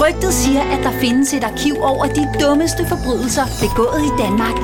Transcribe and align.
Rygtet 0.00 0.34
siger, 0.34 0.62
at 0.74 0.80
der 0.86 0.92
findes 1.00 1.34
et 1.34 1.44
arkiv 1.44 1.74
over 1.82 2.06
de 2.06 2.24
dummeste 2.40 2.86
forbrydelser 2.88 3.44
begået 3.64 4.02
i 4.10 4.12
Danmark. 4.22 4.56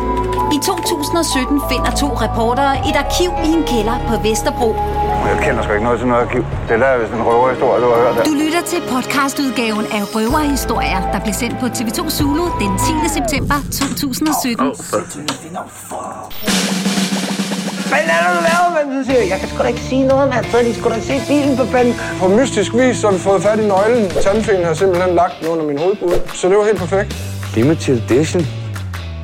I 0.57 0.59
2017 0.63 1.61
finder 1.71 1.91
to 2.03 2.09
reportere 2.25 2.75
et 2.89 2.97
arkiv 3.05 3.31
i 3.49 3.51
en 3.59 3.65
kælder 3.73 3.97
på 4.09 4.15
Vesterbro. 4.29 4.71
Jeg 5.31 5.39
kender 5.45 5.63
sgu 5.63 5.73
ikke 5.73 5.85
noget 5.85 5.99
til 5.99 6.09
noget 6.09 6.23
arkiv. 6.27 6.43
Det 6.69 6.81
der 6.81 6.87
er 6.87 6.99
vist 6.99 7.13
en 7.13 7.23
røverhistorie, 7.23 7.83
du 7.85 7.89
har 7.93 7.99
hørt 8.03 8.17
der. 8.17 8.25
Du 8.25 8.35
lytter 8.45 8.63
til 8.73 8.81
podcastudgaven 8.93 9.85
af 9.97 10.03
Røverhistorier, 10.15 11.01
der 11.13 11.21
blev 11.25 11.35
sendt 11.35 11.57
på 11.63 11.67
TV2 11.67 12.01
Zulu 12.17 12.45
den 12.63 12.73
10. 12.79 12.85
september 13.19 13.57
2017. 13.81 14.67
Hvad 17.93 18.01
er 18.15 18.21
det, 18.25 18.31
du 18.37 18.43
laver, 18.51 18.69
mand? 18.77 18.87
Så 18.97 19.01
siger 19.09 19.21
jeg, 19.23 19.29
jeg 19.33 19.39
kan 19.41 19.49
sgu 19.49 19.59
da 19.63 19.69
ikke 19.75 19.81
sige 19.91 20.05
noget, 20.13 20.27
mand. 20.35 20.45
Så 20.51 20.59
de 20.59 20.75
skulle 20.79 20.95
da 20.97 21.01
se 21.11 21.15
bilen 21.29 21.57
på 21.57 21.65
fanden. 21.73 21.95
På 22.21 22.29
mystisk 22.29 22.71
vis 22.75 22.97
så 22.97 23.07
har 23.07 23.15
vi 23.17 23.21
fået 23.29 23.43
fat 23.43 23.59
i 23.65 23.67
nøglen. 23.75 24.05
Tandfingeren 24.25 24.67
har 24.67 24.75
simpelthen 24.75 25.15
lagt 25.15 25.35
den 25.41 25.49
under 25.49 25.65
min 25.71 25.79
hovedpude. 25.79 26.17
Så 26.35 26.49
det 26.49 26.57
var 26.57 26.65
helt 26.65 26.79
perfekt. 26.79 27.09
Limited 27.55 27.97
edition. 28.11 28.43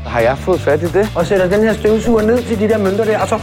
Har 0.06 0.20
jeg 0.20 0.38
fået 0.38 0.60
fat 0.60 0.82
i 0.82 0.86
det? 0.86 1.04
Og 1.16 1.26
sætter 1.26 1.48
den 1.48 1.60
her 1.66 1.74
støvsuger 1.74 2.22
ned 2.22 2.42
til 2.42 2.60
de 2.60 2.68
der 2.68 2.78
mønter 2.78 3.04
der, 3.04 3.18
og 3.18 3.28
så... 3.28 3.38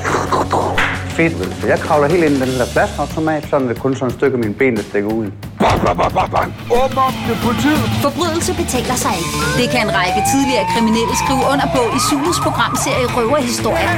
Fedt? 1.17 1.33
Så 1.61 1.67
jeg 1.67 1.79
kravler 1.85 2.07
helt 2.13 2.23
ind 2.27 2.35
i 2.35 2.39
den 2.39 2.59
der 2.61 2.67
flaskeautomat, 2.75 3.43
så 3.49 3.55
er 3.55 3.59
det 3.59 3.79
kun 3.85 3.93
sådan 3.95 4.07
et 4.07 4.13
stykke 4.19 4.35
af 4.37 4.41
mine 4.45 4.55
ben, 4.61 4.73
der 4.77 4.83
stikker 4.91 5.09
ud. 5.19 5.27
Bang, 5.63 5.77
bang, 5.85 5.97
bang, 5.99 6.13
bang, 6.17 6.29
bang. 6.35 6.49
Åbn 6.79 6.97
op, 7.07 7.15
er 7.31 7.37
politiet. 7.47 7.85
Forbrydelse 8.05 8.51
betaler 8.61 8.97
sig 9.03 9.13
ikke. 9.21 9.33
Det 9.59 9.65
kan 9.73 9.81
en 9.87 9.91
række 9.99 10.21
tidligere 10.33 10.65
kriminelle 10.73 11.15
skrive 11.23 11.43
under 11.51 11.67
på 11.75 11.81
i 11.97 11.99
Zulus 12.07 12.37
programserie 12.45 13.07
Røverhistorier. 13.15 13.93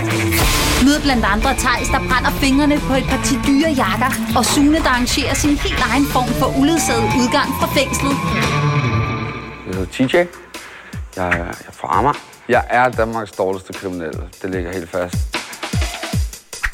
Mød 0.86 0.98
blandt 1.06 1.26
andre 1.36 1.52
Tejs, 1.64 1.88
der 1.94 2.02
brænder 2.10 2.32
fingrene 2.44 2.78
på 2.88 2.94
et 3.02 3.08
parti 3.14 3.34
dyre 3.48 3.72
jakker, 3.84 4.12
og 4.38 4.44
Sune, 4.54 4.80
der 4.86 4.92
arrangerer 4.96 5.36
sin 5.44 5.54
helt 5.66 5.82
egen 5.90 6.06
form 6.14 6.30
for 6.40 6.50
uledsaget 6.60 7.08
udgang 7.22 7.50
fra 7.60 7.68
fængslet. 7.78 8.16
Jeg 9.66 9.72
hedder 9.76 9.90
TJ. 9.96 10.16
Jeg 11.18 11.28
er, 11.40 11.48
jeg 11.60 11.68
er 11.72 11.76
fra 11.80 11.88
Amager. 11.98 12.20
Jeg 12.56 12.64
er 12.80 12.86
Danmarks 13.02 13.32
dårligste 13.42 13.72
kriminelle. 13.80 14.22
Det 14.42 14.48
ligger 14.54 14.70
helt 14.78 14.90
fast. 14.98 15.37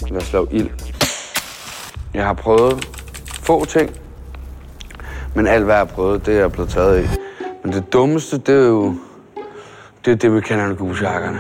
Lad 0.10 0.22
at 0.22 0.24
slå 0.24 0.48
ild. 0.52 0.70
Jeg 2.14 2.26
har 2.26 2.34
prøvet 2.34 2.88
få 3.44 3.66
ting, 3.66 3.92
men 5.36 5.48
alt 5.48 5.64
hvad 5.64 5.74
jeg 5.74 5.80
har 5.80 5.86
prøvet, 5.86 6.26
det 6.26 6.36
er 6.36 6.40
jeg 6.40 6.52
blevet 6.52 6.70
taget 6.70 7.04
i. 7.04 7.08
Men 7.64 7.74
det 7.74 7.94
dummeste, 7.94 8.38
det 8.38 8.56
er 8.56 8.68
jo 8.68 8.96
det, 10.06 10.12
er 10.12 10.16
det 10.16 10.36
vi 10.36 10.42
kalder 10.42 10.76
gusjakkerne. 10.76 11.40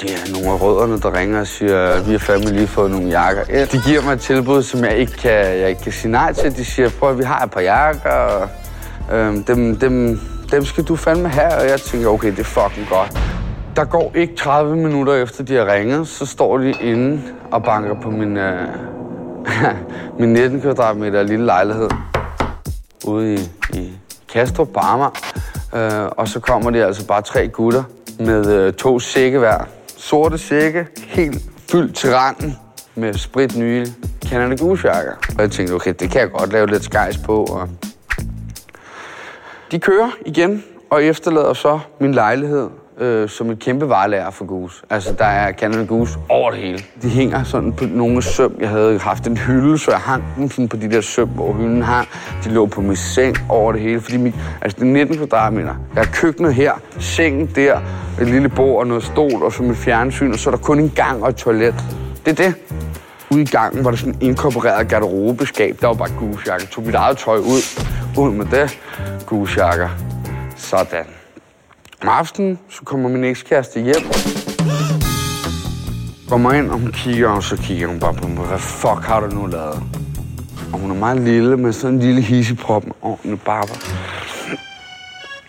Det 0.00 0.12
er 0.12 0.32
nogle 0.32 0.48
af 0.48 0.60
rødderne, 0.60 1.00
der 1.00 1.18
ringer 1.18 1.40
og 1.40 1.46
siger, 1.46 1.86
at 1.86 2.06
vi 2.06 2.12
har 2.12 2.18
fandme 2.18 2.50
lige 2.50 2.66
fået 2.66 2.90
nogle 2.90 3.08
jakker. 3.08 3.42
Ja, 3.48 3.64
de 3.64 3.80
giver 3.86 4.02
mig 4.02 4.12
et 4.12 4.20
tilbud, 4.20 4.62
som 4.62 4.84
jeg 4.84 4.96
ikke 4.96 5.12
kan, 5.12 5.32
jeg 5.32 5.68
ikke 5.68 5.82
kan 5.82 5.92
sige 5.92 6.12
nej 6.12 6.32
til. 6.32 6.56
De 6.56 6.64
siger, 6.64 6.90
prøv 6.98 7.10
at 7.10 7.18
vi 7.18 7.24
har 7.24 7.44
et 7.44 7.50
par 7.50 7.60
jakker, 7.60 8.10
og 8.10 8.48
øhm, 9.12 9.44
dem, 9.44 9.76
dem, 9.76 10.20
dem 10.50 10.64
skal 10.64 10.84
du 10.84 10.96
fandme 10.96 11.28
have. 11.28 11.54
Og 11.54 11.68
jeg 11.68 11.80
tænker, 11.80 12.08
okay, 12.08 12.30
det 12.30 12.38
er 12.38 12.44
fucking 12.44 12.88
godt. 12.88 13.18
Der 13.76 13.84
går 13.84 14.12
ikke 14.14 14.36
30 14.36 14.76
minutter 14.76 15.14
efter, 15.14 15.44
de 15.44 15.54
har 15.54 15.72
ringet, 15.74 16.08
så 16.08 16.26
står 16.26 16.58
de 16.58 16.74
inde 16.80 17.22
og 17.50 17.62
banker 17.62 18.00
på 18.02 18.10
min, 18.10 18.36
øh, 18.36 18.68
min 20.20 20.32
19 20.32 20.60
kvadratmeter 20.60 21.22
lille 21.22 21.46
lejlighed 21.46 21.88
ude 23.06 23.34
i, 23.34 23.38
i 23.74 23.92
Kastrup 24.32 24.68
Barmer. 24.68 25.10
Øh, 25.74 26.08
og 26.16 26.28
så 26.28 26.40
kommer 26.40 26.70
de 26.70 26.84
altså 26.84 27.06
bare 27.06 27.22
tre 27.22 27.48
gutter 27.48 27.82
med 28.18 28.46
øh, 28.46 28.72
to 28.72 28.98
sække 28.98 29.38
hver. 29.38 29.68
Sorte 29.96 30.38
sække, 30.38 30.86
helt 31.06 31.42
fyldt 31.70 31.96
til 31.96 32.14
randen 32.14 32.56
med 32.94 33.14
sprit 33.14 33.56
nye 33.56 33.86
Canada 34.28 34.54
Goose 34.54 34.88
jakker. 34.88 35.12
Og 35.12 35.42
jeg 35.42 35.50
tænkte, 35.50 35.72
okay, 35.72 35.94
det 36.00 36.10
kan 36.10 36.20
jeg 36.20 36.30
godt 36.30 36.52
lave 36.52 36.66
lidt 36.66 36.84
skejs 36.84 37.18
på. 37.18 37.44
Og 37.44 37.68
de 39.74 39.78
kører 39.78 40.10
igen 40.26 40.64
og 40.90 41.04
efterlader 41.04 41.52
så 41.52 41.78
min 42.00 42.14
lejlighed 42.14 42.68
øh, 42.98 43.28
som 43.28 43.50
et 43.50 43.58
kæmpe 43.58 43.88
varelager 43.88 44.30
for 44.30 44.44
Goose. 44.44 44.82
Altså, 44.90 45.12
der 45.12 45.24
er 45.24 45.52
Canada 45.52 45.84
Goose 45.84 46.18
over 46.28 46.50
det 46.50 46.60
hele. 46.60 46.78
De 47.02 47.08
hænger 47.08 47.44
sådan 47.44 47.72
på 47.72 47.84
nogle 47.84 48.22
søm. 48.22 48.56
Jeg 48.60 48.68
havde 48.68 48.98
haft 48.98 49.26
en 49.26 49.36
hylde, 49.36 49.78
så 49.78 49.90
jeg 49.90 50.00
hang 50.00 50.24
dem 50.36 50.50
sådan 50.50 50.68
på 50.68 50.76
de 50.76 50.90
der 50.90 51.00
søm, 51.00 51.28
hvor 51.28 51.52
hylden 51.52 51.82
hang. 51.82 52.08
De 52.44 52.50
lå 52.50 52.66
på 52.66 52.80
min 52.80 52.96
seng 52.96 53.36
over 53.48 53.72
det 53.72 53.80
hele, 53.80 54.00
fordi 54.00 54.16
mit, 54.16 54.34
altså, 54.62 54.76
det 54.80 54.88
er 54.88 54.92
19 54.92 55.16
kvadratmeter. 55.16 55.74
Jeg 55.94 56.04
har 56.04 56.12
køkkenet 56.12 56.54
her, 56.54 56.72
sengen 56.98 57.46
der, 57.54 57.80
et 58.20 58.26
lille 58.26 58.48
bord 58.48 58.78
og 58.78 58.86
noget 58.86 59.04
stol, 59.04 59.42
og 59.42 59.52
så 59.52 59.62
mit 59.62 59.76
fjernsyn, 59.76 60.32
og 60.32 60.38
så 60.38 60.50
er 60.50 60.54
der 60.54 60.62
kun 60.62 60.80
en 60.80 60.92
gang 60.96 61.22
og 61.22 61.28
et 61.28 61.36
toilet. 61.36 61.74
Det 62.24 62.40
er 62.40 62.44
det. 62.44 62.54
Ude 63.30 63.42
i 63.42 63.44
gangen 63.44 63.84
var 63.84 63.90
der 63.90 63.96
sådan 63.98 64.14
en 64.14 64.22
inkorporeret 64.22 64.88
garderobeskab. 64.88 65.76
Der 65.80 65.86
var 65.86 65.94
bare 65.94 66.10
Goose. 66.18 66.52
Jeg 66.52 66.60
Tog 66.60 66.84
mit 66.84 66.94
eget 66.94 67.18
tøj 67.18 67.36
ud. 67.36 67.80
Ud 68.18 68.30
med 68.30 68.46
det. 68.46 68.78
Goose-jakker. 69.26 69.88
Sådan. 70.56 71.04
Om 72.02 72.08
aftenen, 72.08 72.58
så 72.70 72.80
kommer 72.84 73.08
min 73.08 73.24
ekskæreste 73.24 73.80
hjem. 73.80 74.02
Kommer 76.28 76.52
ind, 76.52 76.70
og 76.70 76.78
hun 76.78 76.92
kigger, 76.92 77.28
og 77.28 77.42
så 77.42 77.56
kigger 77.56 77.86
hun 77.88 78.00
bare 78.00 78.14
på 78.14 78.28
mig. 78.28 78.46
Hvad 78.46 78.58
fuck 78.58 79.02
har 79.02 79.20
du 79.20 79.26
nu 79.26 79.46
lavet? 79.46 79.82
Og 80.72 80.78
hun 80.78 80.90
er 80.90 80.94
meget 80.94 81.20
lille, 81.20 81.56
med 81.56 81.72
sådan 81.72 81.94
en 81.94 82.00
lille 82.00 82.20
hisseprop 82.20 82.84
med 82.84 82.94
ordentlig 83.02 83.40
barber. 83.40 83.74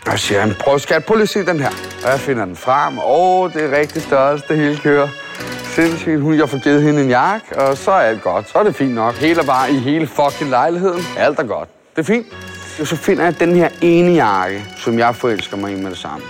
Og 0.06 0.12
jeg 0.12 0.20
siger, 0.20 0.42
han, 0.42 0.54
prøv 0.60 0.80
skat, 0.80 1.06
prøv 1.06 1.16
lige 1.16 1.24
at 1.24 1.30
se 1.30 1.46
den 1.46 1.60
her. 1.60 1.72
Og 2.06 2.12
jeg 2.12 2.20
finder 2.20 2.46
den 2.46 2.56
frem. 2.56 2.98
Åh, 2.98 3.04
oh, 3.06 3.54
det 3.54 3.64
er 3.64 3.78
rigtig 3.78 4.02
størrelse, 4.02 4.46
det 4.48 4.58
hele 4.58 4.78
kører. 4.78 5.08
Sindssygt. 5.64 6.22
Hun, 6.22 6.34
jeg 6.34 6.50
får 6.50 6.58
givet 6.64 6.84
hende 6.84 7.04
en 7.04 7.10
jakke, 7.10 7.60
og 7.60 7.78
så 7.78 7.92
er 7.92 8.00
alt 8.00 8.22
godt. 8.22 8.50
Så 8.50 8.58
er 8.58 8.64
det 8.64 8.76
fint 8.76 8.94
nok. 8.96 9.14
Hele 9.14 9.44
bare 9.46 9.72
i 9.72 9.78
hele 9.78 10.08
fucking 10.08 10.50
lejligheden. 10.50 11.02
Alt 11.18 11.40
er 11.40 11.44
godt. 11.44 11.70
Det 11.96 12.02
er 12.02 12.06
fint. 12.06 12.28
Og 12.80 12.88
så 12.88 12.96
finder 12.96 13.24
jeg 13.24 13.40
den 13.40 13.56
her 13.56 13.70
ene 13.82 14.12
jakke, 14.12 14.66
som 14.78 15.00
jeg 15.00 15.16
forelsker 15.16 15.58
mig 15.58 15.72
i 15.72 15.76
med 15.76 15.90
det 15.90 15.98
samme. 15.98 16.26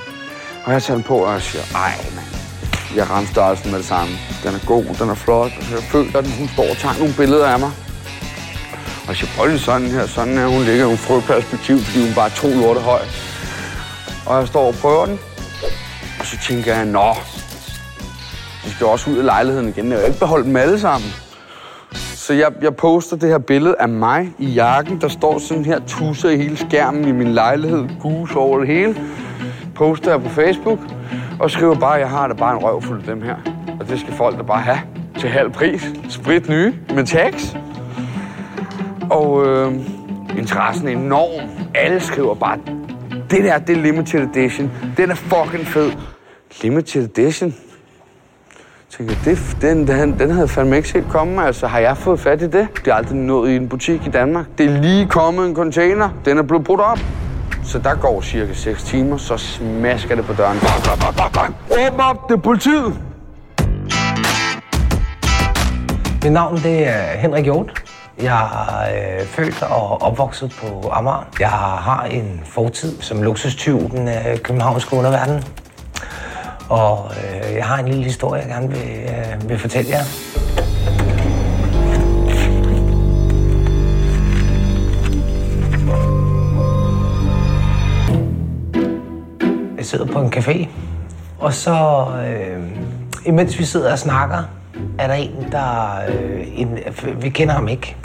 Og 0.66 0.74
jeg 0.74 0.84
tager 0.84 0.98
den 0.98 1.04
på, 1.04 1.18
og 1.18 1.34
jeg 1.34 1.42
siger, 1.42 1.64
ej, 1.76 1.94
mand. 2.16 2.28
Jeg 2.96 3.10
ramte 3.10 3.32
størrelsen 3.32 3.72
med 3.72 3.80
det 3.80 3.88
samme. 3.88 4.14
Den 4.44 4.56
er 4.56 4.66
god, 4.66 4.86
den 5.00 5.10
er 5.10 5.16
flot. 5.16 5.52
Og 5.58 5.72
jeg 5.72 5.84
føler, 5.92 6.20
at 6.20 6.28
hun 6.28 6.48
står 6.48 6.70
og 6.70 6.78
tager 6.78 6.98
nogle 6.98 7.14
billeder 7.14 7.48
af 7.48 7.60
mig. 7.60 7.72
Og 9.04 9.08
jeg 9.08 9.16
siger, 9.16 9.32
prøv 9.38 9.48
lige 9.48 9.60
sådan 9.60 9.88
her. 9.88 10.08
Sådan 10.08 10.38
her, 10.38 10.48
hun 10.48 10.64
ligger 10.64 10.88
i 10.88 10.92
en 10.92 10.98
frøperspektiv, 10.98 11.80
fordi 11.80 12.06
hun 12.06 12.14
bare 12.16 12.26
er 12.26 12.34
to 12.34 12.48
lorte 12.48 12.80
høj. 12.80 13.02
Og 14.26 14.40
jeg 14.40 14.48
står 14.48 14.68
og 14.68 14.74
prøver 14.74 15.06
den. 15.06 15.20
Og 16.20 16.26
så 16.26 16.38
tænker 16.48 16.76
jeg, 16.76 16.86
nå, 16.86 17.16
de 18.66 18.72
skal 18.72 18.86
også 18.88 19.10
ud 19.10 19.18
af 19.18 19.26
lejligheden 19.26 19.70
igen. 19.70 19.92
Jeg 19.92 20.00
vil 20.00 20.08
ikke 20.08 20.20
beholde 20.20 20.46
dem 20.46 20.56
alle 20.56 20.80
sammen. 20.80 21.14
Så 22.26 22.34
jeg, 22.34 22.52
jeg 22.62 22.76
poster 22.76 23.18
det 23.18 23.30
her 23.30 23.38
billede 23.38 23.76
af 23.80 23.90
mig 23.90 24.34
i 24.40 24.46
jakken. 24.46 25.02
Der 25.02 25.08
står 25.08 25.40
sådan 25.40 25.66
her 25.66 25.80
tusser 25.88 26.30
i 26.30 26.38
hele 26.38 26.58
skærmen 26.58 27.08
i 27.08 27.12
min 27.12 27.28
lejlighed. 27.28 27.88
Gus 28.02 28.36
over 28.36 28.60
det 28.60 28.68
hele. 28.68 28.96
Poster 29.76 30.12
jeg 30.12 30.24
på 30.24 30.30
Facebook. 30.30 30.80
Og 31.40 31.52
skriver 31.52 31.76
bare, 31.76 31.96
at 31.96 32.02
jeg 32.02 32.10
har 32.10 32.28
da 32.28 32.34
bare 32.34 32.54
en 32.54 32.64
røv 32.64 32.82
fuld 32.82 33.00
af 33.00 33.06
dem 33.06 33.22
her. 33.22 33.36
Og 33.80 33.90
det 33.90 34.00
skal 34.00 34.14
folk 34.14 34.38
da 34.38 34.44
bare 34.44 34.62
have 34.62 34.80
til 35.20 35.30
halv 35.30 35.52
pris. 35.52 35.94
Sprit 36.10 36.50
nye 36.50 36.74
med 36.96 37.06
tax. 37.06 37.56
Og 39.10 39.48
øh, 39.48 39.74
interessen 40.38 40.88
er 40.88 40.92
enorm. 40.92 41.50
Alle 41.76 42.00
skriver 42.00 42.36
bare, 42.36 42.58
det 43.32 43.44
der, 43.44 43.58
det 43.58 43.78
er 43.78 43.82
limited 43.82 44.36
edition. 44.36 44.72
Den 44.98 45.12
er 45.12 45.16
fucking 45.16 45.68
fed. 45.68 45.92
Limited 46.62 47.18
edition? 47.18 47.56
Jeg 49.00 49.18
det, 49.26 49.58
den, 49.62 49.88
den, 49.88 50.20
den 50.20 50.30
havde 50.30 50.42
jeg 50.42 50.50
fandme 50.50 50.78
ikke 50.78 50.90
set 50.90 51.06
komme. 51.10 51.46
Altså, 51.46 51.68
har 51.68 51.80
jeg 51.80 51.98
fået 51.98 52.20
fat 52.20 52.42
i 52.42 52.46
det? 52.46 52.68
Det 52.86 52.88
er 52.88 52.94
aldrig 52.94 53.18
nået 53.18 53.52
i 53.52 53.56
en 53.56 53.70
butik 53.70 54.08
i 54.08 54.10
Danmark. 54.10 54.46
Det 54.58 54.66
er 54.66 54.82
lige 54.82 55.08
kommet 55.08 55.50
en 55.50 55.56
container. 55.56 56.10
Den 56.26 56.38
er 56.38 56.42
blevet 56.42 56.64
brudt 56.64 56.82
op. 56.82 57.00
Så 57.64 57.80
der 57.80 57.96
går 57.96 58.22
cirka 58.22 58.54
6 58.54 58.84
timer, 58.84 59.18
så 59.18 59.38
smasker 59.38 60.16
det 60.16 60.26
på 60.26 60.34
døren. 60.34 60.58
Åbn 61.88 62.00
op, 62.00 62.30
det 62.30 62.36
er 62.36 62.42
politiet! 62.42 63.00
Mit 66.24 66.34
navn 66.34 66.58
det 66.58 66.88
er 66.88 67.18
Henrik 67.18 67.44
Hjort. 67.44 67.84
Jeg 68.22 68.44
er 68.44 69.20
øh, 69.20 69.26
født 69.26 69.64
og 69.64 70.02
opvokset 70.02 70.56
på 70.62 70.90
Amager. 70.90 71.28
Jeg 71.40 71.50
har 71.50 72.08
en 72.12 72.42
fortid 72.46 73.02
som 73.02 73.24
luksustyv 73.24 73.90
den 73.90 74.08
øh, 74.08 74.38
københavnske 74.44 74.96
underverden. 74.96 75.44
Og 76.70 77.12
øh, 77.12 77.56
jeg 77.56 77.66
har 77.66 77.78
en 77.78 77.88
lille 77.88 78.04
historie, 78.04 78.42
jeg 78.42 78.50
gerne 78.50 78.70
vil, 78.70 78.80
øh, 78.80 79.50
vil 79.50 79.60
fortælle 79.60 79.90
jer. 79.92 80.04
Jeg 89.78 89.86
sidder 89.86 90.06
på 90.06 90.20
en 90.20 90.34
café, 90.34 90.68
og 91.40 91.54
så, 91.54 92.06
øh, 92.28 92.64
imens 93.26 93.60
vi 93.60 93.64
sidder 93.64 93.92
og 93.92 94.00
snakker, 94.00 94.44
er 95.00 95.08
der 95.08 95.14
en, 95.14 95.48
der... 95.52 96.00
Øh, 96.08 96.48
en, 96.56 96.78
øh, 96.78 97.24
vi 97.24 97.30
kender 97.30 97.54
ham 97.54 97.68
ikke. 97.68 97.96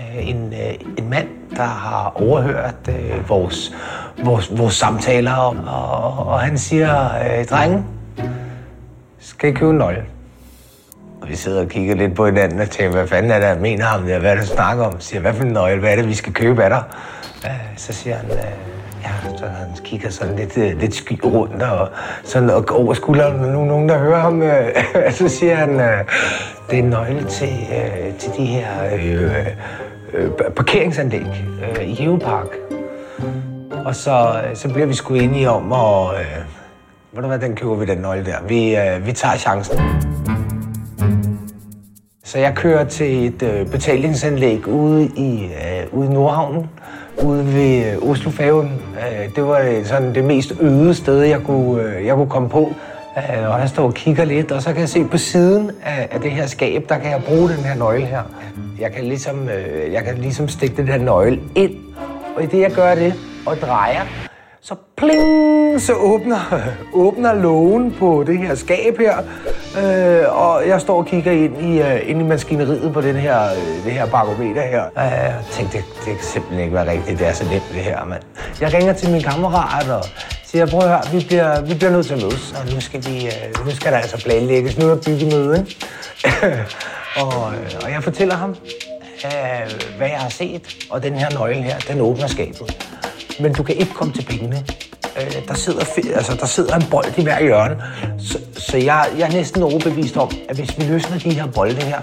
Øh, 0.00 0.28
en, 0.28 0.52
øh, 0.52 0.74
en 0.98 1.10
mand, 1.10 1.28
der 1.56 1.62
har 1.62 2.12
overhørt 2.14 2.88
øh, 2.88 3.28
vores, 3.28 3.74
vores, 4.24 4.58
vores 4.58 4.74
samtaler, 4.74 5.32
og, 5.32 6.26
og 6.26 6.40
han 6.40 6.58
siger, 6.58 7.04
øh, 7.04 7.44
drenge, 7.44 7.84
skal 9.20 9.50
I 9.50 9.52
købe 9.52 9.70
en 9.70 9.78
nøgle? 9.78 10.04
Og 11.20 11.28
vi 11.28 11.34
sidder 11.36 11.60
og 11.60 11.68
kigger 11.68 11.94
lidt 11.94 12.14
på 12.14 12.26
hinanden 12.26 12.60
og 12.60 12.70
tænker, 12.70 12.96
hvad 12.96 13.06
fanden 13.06 13.30
er 13.30 13.38
det, 13.38 13.46
jeg 13.46 13.58
mener 13.60 13.84
ham 13.84 14.02
der? 14.02 14.18
Hvad 14.18 14.30
er 14.30 14.34
det, 14.34 14.42
du 14.42 14.48
snakker 14.48 14.84
om? 14.84 15.00
Siger, 15.00 15.20
hvad 15.20 15.34
for 15.34 15.44
en 15.44 15.52
nøgle? 15.52 15.80
Hvad 15.80 15.92
er 15.92 15.96
det, 15.96 16.08
vi 16.08 16.14
skal 16.14 16.32
købe 16.32 16.64
af 16.64 16.70
dig? 16.70 16.82
Øh, 17.44 17.50
så 17.76 17.92
siger 17.92 18.16
han, 18.16 18.30
øh, 18.30 18.36
ja, 19.02 19.36
så 19.38 19.46
han 19.46 19.68
kigger 19.84 20.10
sådan 20.10 20.36
lidt, 20.36 20.58
øh, 20.58 20.80
lidt 20.80 20.94
sky 20.94 21.20
rundt 21.24 21.62
og 21.62 21.88
sådan 22.24 22.50
og 22.50 22.64
over 22.70 22.94
skulderen. 22.94 23.40
Og 23.40 23.48
nu 23.52 23.64
nogen, 23.64 23.88
der 23.88 23.98
hører 23.98 24.20
ham, 24.20 24.42
så 25.18 25.28
siger 25.28 25.54
han, 25.54 25.78
det 26.70 26.78
er 26.78 26.82
en 26.82 26.84
nøgle 26.84 27.24
til, 27.24 27.66
til 28.18 28.30
de 28.36 28.44
her 28.44 28.66
øh, 28.94 29.46
øh, 30.12 30.30
parkeringsanlæg 30.56 31.26
øh, 31.76 31.88
i 31.88 31.94
Geopark. 31.94 32.46
Og 33.84 33.94
så, 33.94 34.40
så 34.54 34.68
bliver 34.68 34.86
vi 34.86 34.94
sgu 34.94 35.14
enige 35.14 35.50
om, 35.50 35.72
og 35.72 36.14
øh, 36.14 36.57
ved 37.12 37.22
du 37.22 37.28
hvad, 37.28 37.38
den 37.38 37.56
køber 37.56 37.74
vi 37.74 37.84
den 37.84 37.98
nøgle 37.98 38.24
der. 38.24 38.36
Vi, 38.48 38.76
øh, 38.76 39.06
vi 39.06 39.12
tager 39.12 39.36
chancen. 39.36 39.78
Så 42.24 42.38
jeg 42.38 42.54
kører 42.54 42.84
til 42.84 43.26
et 43.26 43.42
øh, 43.42 43.66
betalingsanlæg 43.66 44.68
ude 44.68 45.06
i, 45.16 45.44
øh, 45.44 45.98
ude 45.98 46.06
i 46.06 46.10
Nordhavnen, 46.10 46.70
ude 47.22 47.54
ved 47.54 47.92
øh, 47.92 48.10
Oslofærgen. 48.10 48.72
Øh, 48.94 49.34
det 49.36 49.44
var 49.44 49.58
øh, 49.58 49.84
sådan 49.84 50.14
det 50.14 50.24
mest 50.24 50.52
øde 50.60 50.94
sted, 50.94 51.22
jeg 51.22 51.40
kunne, 51.40 51.82
øh, 51.82 52.06
jeg 52.06 52.14
kunne 52.14 52.30
komme 52.30 52.48
på. 52.48 52.72
Øh, 53.16 53.50
og 53.50 53.60
jeg 53.60 53.68
står 53.68 53.84
og 53.84 53.94
kigger 53.94 54.24
lidt, 54.24 54.52
og 54.52 54.62
så 54.62 54.72
kan 54.72 54.80
jeg 54.80 54.88
se 54.88 55.04
på 55.04 55.18
siden 55.18 55.70
af, 55.84 56.08
af 56.10 56.20
det 56.20 56.30
her 56.30 56.46
skab, 56.46 56.88
der 56.88 56.98
kan 56.98 57.10
jeg 57.10 57.22
bruge 57.26 57.48
den 57.48 57.64
her 57.64 57.74
nøgle 57.74 58.06
her. 58.06 58.22
Jeg 58.80 58.92
kan 58.92 59.04
ligesom, 59.04 59.48
øh, 59.48 59.92
jeg 59.92 60.04
kan 60.04 60.18
ligesom 60.18 60.48
stikke 60.48 60.76
den 60.76 60.88
her 60.88 60.98
nøgle 60.98 61.40
ind, 61.54 61.74
og 62.36 62.42
i 62.42 62.46
det 62.46 62.60
jeg 62.60 62.70
gør 62.70 62.94
det 62.94 63.14
og 63.46 63.56
drejer, 63.56 64.27
så 64.62 64.74
pling, 64.96 65.80
så 65.80 65.92
åbner, 65.92 66.60
åbner 67.04 67.34
lågen 67.34 67.94
på 67.98 68.24
det 68.26 68.38
her 68.38 68.54
skab 68.54 68.98
her, 68.98 69.18
øh, 69.78 70.42
og 70.42 70.68
jeg 70.68 70.80
står 70.80 70.98
og 70.98 71.06
kigger 71.06 71.32
ind 71.32 71.62
i, 71.62 71.80
uh, 71.80 72.10
ind 72.10 72.20
i 72.20 72.24
maskineriet 72.24 72.92
på 72.92 73.00
den 73.00 73.16
her, 73.16 73.50
uh, 73.50 73.84
det 73.84 73.92
her 73.92 74.06
barometer 74.06 74.62
her. 74.62 74.84
Øh, 74.84 75.12
jeg 75.12 75.44
tænkte, 75.50 75.78
det, 75.78 75.84
det 76.04 76.16
kan 76.16 76.24
simpelthen 76.24 76.60
ikke 76.64 76.74
være 76.74 76.90
rigtigt, 76.90 77.18
det 77.18 77.26
er 77.26 77.32
så 77.32 77.44
nemt 77.44 77.62
det 77.74 77.82
her, 77.82 78.04
mand. 78.04 78.22
Jeg 78.60 78.74
ringer 78.74 78.92
til 78.92 79.10
min 79.10 79.22
kammerat 79.22 79.90
og 79.90 80.04
siger, 80.44 80.66
prøv 80.66 80.80
at 80.80 80.88
høre, 80.88 81.02
vi 81.12 81.24
bliver, 81.26 81.60
vi 81.60 81.74
bliver 81.74 81.90
nødt 81.90 82.06
til 82.06 82.14
at 82.14 82.22
mødes, 82.22 82.54
og 82.60 82.74
nu 82.74 82.80
skal, 82.80 83.06
vi, 83.06 83.16
uh, 83.16 83.60
øh, 83.60 83.66
nu 83.66 83.70
skal 83.70 83.92
der 83.92 83.98
altså 83.98 84.24
planlægges, 84.24 84.78
nu 84.78 84.88
er 84.88 84.96
bygge 85.06 85.26
møde, 85.26 85.66
og, 87.22 87.44
og 87.84 87.90
jeg 87.90 88.02
fortæller 88.02 88.34
ham, 88.34 88.50
uh, 88.50 89.96
hvad 89.96 90.08
jeg 90.08 90.18
har 90.18 90.30
set, 90.30 90.86
og 90.90 91.02
den 91.02 91.14
her 91.14 91.30
nøgle 91.30 91.62
her, 91.62 91.78
den 91.78 92.00
åbner 92.00 92.26
skabet 92.26 92.97
men 93.40 93.52
du 93.52 93.62
kan 93.62 93.76
ikke 93.76 93.94
komme 93.94 94.12
til 94.12 94.24
pengene. 94.24 94.64
Øh, 95.16 95.48
der, 95.48 95.54
sidder, 95.54 95.80
altså, 96.16 96.36
der 96.40 96.46
sidder 96.46 96.76
en 96.76 96.84
bold 96.90 97.18
i 97.18 97.22
hver 97.22 97.42
hjørne. 97.42 97.82
Så, 98.18 98.38
så 98.52 98.76
jeg, 98.76 99.06
jeg 99.18 99.28
er 99.28 99.32
næsten 99.32 99.62
overbevist 99.62 100.16
om, 100.16 100.30
at 100.48 100.56
hvis 100.56 100.78
vi 100.78 100.84
løsner 100.84 101.18
de 101.18 101.30
her 101.30 101.46
bolde 101.46 101.82
her, 101.82 102.00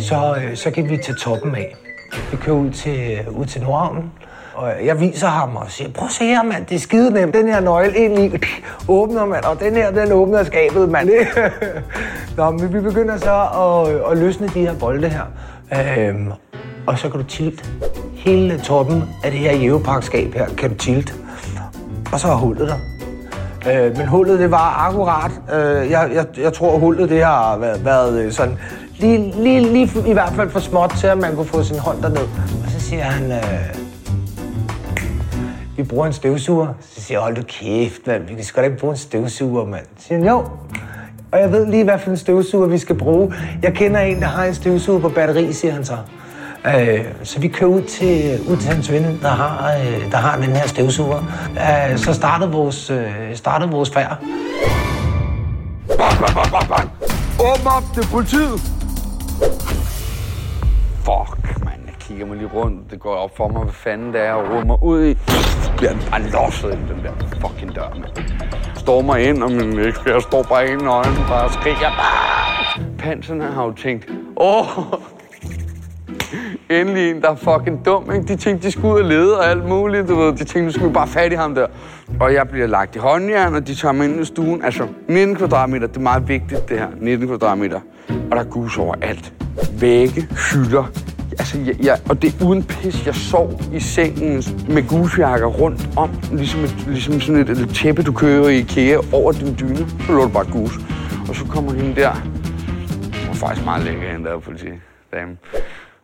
så, 0.00 0.36
øh, 0.42 0.56
så 0.56 0.70
kan 0.70 0.90
vi 0.90 0.96
tage 0.96 1.16
toppen 1.16 1.54
af. 1.54 1.76
Vi 2.30 2.36
kører 2.36 2.56
ud 2.56 2.70
til, 2.70 3.18
ud 3.30 3.46
til 3.46 3.62
Nordhavnen, 3.62 4.12
og 4.54 4.72
jeg 4.84 5.00
viser 5.00 5.26
ham 5.26 5.56
og 5.56 5.70
siger, 5.70 5.90
prøv 5.90 6.06
at 6.06 6.12
se 6.12 6.24
her, 6.24 6.42
mand, 6.42 6.66
det 6.66 6.74
er 6.74 6.78
skide 6.78 7.10
nemt. 7.10 7.34
Den 7.34 7.48
her 7.48 7.60
nøgle 7.60 7.96
ind 7.96 8.18
i, 8.18 8.38
åbner, 8.88 9.26
mand, 9.26 9.44
og 9.44 9.60
den 9.60 9.74
her, 9.74 9.90
den 9.90 10.12
åbner 10.12 10.44
skabet, 10.44 10.88
mand. 10.88 11.10
Nå, 12.36 12.50
men 12.50 12.74
vi 12.74 12.80
begynder 12.80 13.18
så 13.18 13.48
at, 13.54 14.10
at 14.12 14.18
løsne 14.18 14.48
de 14.48 14.60
her 14.60 14.74
bolde 14.74 15.08
her. 15.08 15.24
Øhm, 15.72 16.32
og 16.86 16.98
så 16.98 17.08
kan 17.08 17.20
du 17.20 17.26
tilte 17.26 17.64
hele 18.24 18.58
toppen 18.58 19.04
af 19.24 19.30
det 19.30 19.40
her 19.40 19.58
geoparkskab 19.58 20.34
her, 20.34 20.46
kan 20.46 20.70
du 20.70 20.76
tilte. 20.76 21.12
Og 22.12 22.20
så 22.20 22.28
er 22.28 22.34
hullet 22.34 22.68
der. 22.68 22.76
Øh, 23.72 23.96
men 23.96 24.06
hullet, 24.06 24.38
det 24.38 24.50
var 24.50 24.88
akkurat. 24.88 25.30
Øh, 25.52 25.90
jeg, 25.90 26.10
jeg, 26.14 26.26
jeg 26.38 26.52
tror, 26.52 26.78
hullet 26.78 27.10
det 27.10 27.24
har 27.24 27.56
været, 27.56 27.84
været 27.84 28.22
øh, 28.22 28.32
sådan 28.32 28.58
lige, 28.98 29.34
lige, 29.42 29.60
lige 29.60 29.90
i 30.06 30.12
hvert 30.12 30.32
fald 30.36 30.50
for 30.50 30.60
småt 30.60 30.92
til, 30.98 31.06
at 31.06 31.18
man 31.18 31.34
kunne 31.36 31.46
få 31.46 31.62
sin 31.62 31.78
hånd 31.78 32.02
derned. 32.02 32.28
Og 32.64 32.70
så 32.70 32.80
siger 32.80 33.02
han, 33.02 33.32
øh, 33.32 33.76
vi 35.76 35.82
bruger 35.82 36.06
en 36.06 36.12
støvsuger. 36.12 36.66
Så 36.80 37.00
siger 37.00 37.18
jeg, 37.18 37.22
hold 37.22 37.36
du 37.36 37.42
kæft, 37.42 38.06
mand. 38.06 38.36
Vi 38.36 38.42
skal 38.42 38.62
da 38.62 38.68
ikke 38.68 38.80
bruge 38.80 38.90
en 38.90 38.98
støvsuger, 38.98 39.64
mand. 39.64 39.84
Så 39.98 40.06
siger 40.06 40.18
han, 40.18 40.28
jo. 40.28 40.44
Og 41.32 41.40
jeg 41.40 41.52
ved 41.52 41.66
lige, 41.66 41.84
hvad 41.84 41.98
for 41.98 42.10
en 42.10 42.16
støvsuger 42.16 42.66
vi 42.66 42.78
skal 42.78 42.96
bruge. 42.98 43.34
Jeg 43.62 43.72
kender 43.72 44.00
en, 44.00 44.20
der 44.20 44.26
har 44.26 44.44
en 44.44 44.54
støvsuger 44.54 45.00
på 45.00 45.08
batteri, 45.08 45.52
siger 45.52 45.74
han 45.74 45.84
så. 45.84 45.96
Øh, 46.66 47.04
så 47.22 47.40
vi 47.40 47.48
kører 47.48 47.70
ud 47.70 47.82
til, 47.82 48.40
ud 48.48 48.56
til 48.56 48.68
hans 48.68 48.92
ven, 48.92 49.18
der 49.22 49.28
har, 49.28 49.74
øh, 49.76 50.10
der 50.10 50.16
har 50.16 50.36
den 50.36 50.56
her 50.56 50.66
støvsuger. 50.66 51.18
Øh, 51.50 51.98
så 51.98 52.14
startede 52.14 52.50
vores, 52.50 52.90
øh, 52.90 53.34
startede 53.34 53.70
vores 53.70 53.90
færd. 53.90 54.16
Bang, 55.88 56.18
bang, 56.18 56.34
bang, 56.34 56.50
bang, 56.52 56.68
bang. 56.68 56.90
Åbn 57.40 57.66
op, 57.66 57.82
det 57.94 58.04
er 58.04 58.08
politiet. 58.10 58.60
Fuck, 61.04 61.64
mand. 61.64 61.80
Jeg 61.86 61.94
kigger 62.00 62.26
mig 62.26 62.36
lige 62.36 62.50
rundt. 62.54 62.90
Det 62.90 63.00
går 63.00 63.14
op 63.14 63.36
for 63.36 63.48
mig, 63.48 63.62
hvad 63.62 63.72
fanden 63.72 64.12
det 64.12 64.20
er, 64.20 64.32
og 64.32 64.50
råder 64.50 64.64
mig 64.64 64.82
ud 64.82 65.04
i. 65.04 65.18
Bliver 65.76 65.92
den 65.92 66.02
bare 66.10 66.22
losset 66.30 66.72
ind, 66.72 66.80
den 66.88 67.04
der 67.04 67.12
fucking 67.40 67.74
dør, 67.74 67.88
man. 67.94 68.26
Stormer 68.76 69.16
ind, 69.16 69.42
og 69.42 69.52
min 69.52 69.78
jeg 70.06 70.22
står 70.22 70.42
bare 70.42 70.68
ind 70.68 70.82
i 70.82 70.86
øjnene, 70.86 71.24
bare 71.28 71.52
skriger. 71.52 71.90
Panserne 72.98 73.44
har 73.44 73.64
jo 73.64 73.72
tænkt, 73.72 74.10
åh, 74.36 74.66
endelig 76.80 77.10
en, 77.10 77.22
der 77.22 77.30
er 77.30 77.34
fucking 77.34 77.84
dum, 77.86 78.12
ikke? 78.12 78.26
De 78.26 78.36
tænkte, 78.36 78.66
de 78.66 78.72
skulle 78.72 78.94
ud 78.94 79.00
og 79.00 79.04
lede 79.04 79.38
og 79.38 79.50
alt 79.50 79.68
muligt, 79.68 80.08
du 80.08 80.16
ved. 80.16 80.32
De 80.32 80.36
tænkte, 80.36 80.62
nu 80.62 80.70
skulle 80.70 80.88
vi 80.88 80.92
bare 80.94 81.08
fat 81.08 81.32
i 81.32 81.34
ham 81.34 81.54
der. 81.54 81.66
Og 82.20 82.34
jeg 82.34 82.48
bliver 82.48 82.66
lagt 82.66 82.96
i 82.96 82.98
håndjern, 82.98 83.54
og 83.54 83.66
de 83.66 83.74
tager 83.74 83.92
mig 83.92 84.08
ind 84.08 84.20
i 84.20 84.24
stuen. 84.24 84.64
Altså, 84.64 84.86
19 85.08 85.36
kvadratmeter, 85.36 85.86
det 85.86 85.96
er 85.96 86.00
meget 86.00 86.28
vigtigt, 86.28 86.68
det 86.68 86.78
her. 86.78 86.88
19 87.00 87.28
kvadratmeter. 87.28 87.80
Og 88.08 88.36
der 88.36 88.38
er 88.38 88.44
gus 88.44 88.78
over 88.78 88.94
alt. 89.02 89.32
Vægge, 89.80 90.28
hylder. 90.52 90.90
Altså, 91.38 91.58
jeg, 91.58 91.76
jeg, 91.84 91.98
og 92.08 92.22
det 92.22 92.34
er 92.40 92.46
uden 92.46 92.62
pis. 92.62 93.06
Jeg 93.06 93.14
sov 93.14 93.60
i 93.72 93.80
sengen 93.80 94.42
med 94.68 94.88
gusjakker 94.88 95.46
rundt 95.46 95.88
om, 95.96 96.10
ligesom, 96.32 96.60
et, 96.60 96.76
ligesom 96.86 97.20
sådan 97.20 97.40
et, 97.40 97.50
et 97.50 97.74
tæppe, 97.74 98.02
du 98.02 98.12
kører 98.12 98.48
i 98.48 98.58
IKEA 98.58 98.98
over 99.12 99.32
din 99.32 99.56
dyne. 99.60 99.86
Så 100.06 100.12
lå 100.12 100.22
du 100.22 100.28
bare 100.28 100.46
gus. 100.52 100.72
Og 101.28 101.34
så 101.34 101.44
kommer 101.44 101.72
hende 101.72 102.00
der. 102.00 102.12
Hun 102.12 103.28
var 103.28 103.34
faktisk 103.34 103.64
meget 103.64 103.84
lækker, 103.84 104.12
hende 104.12 104.24
der 104.24 104.38
politi. 104.38 104.68
Dame. 105.12 105.36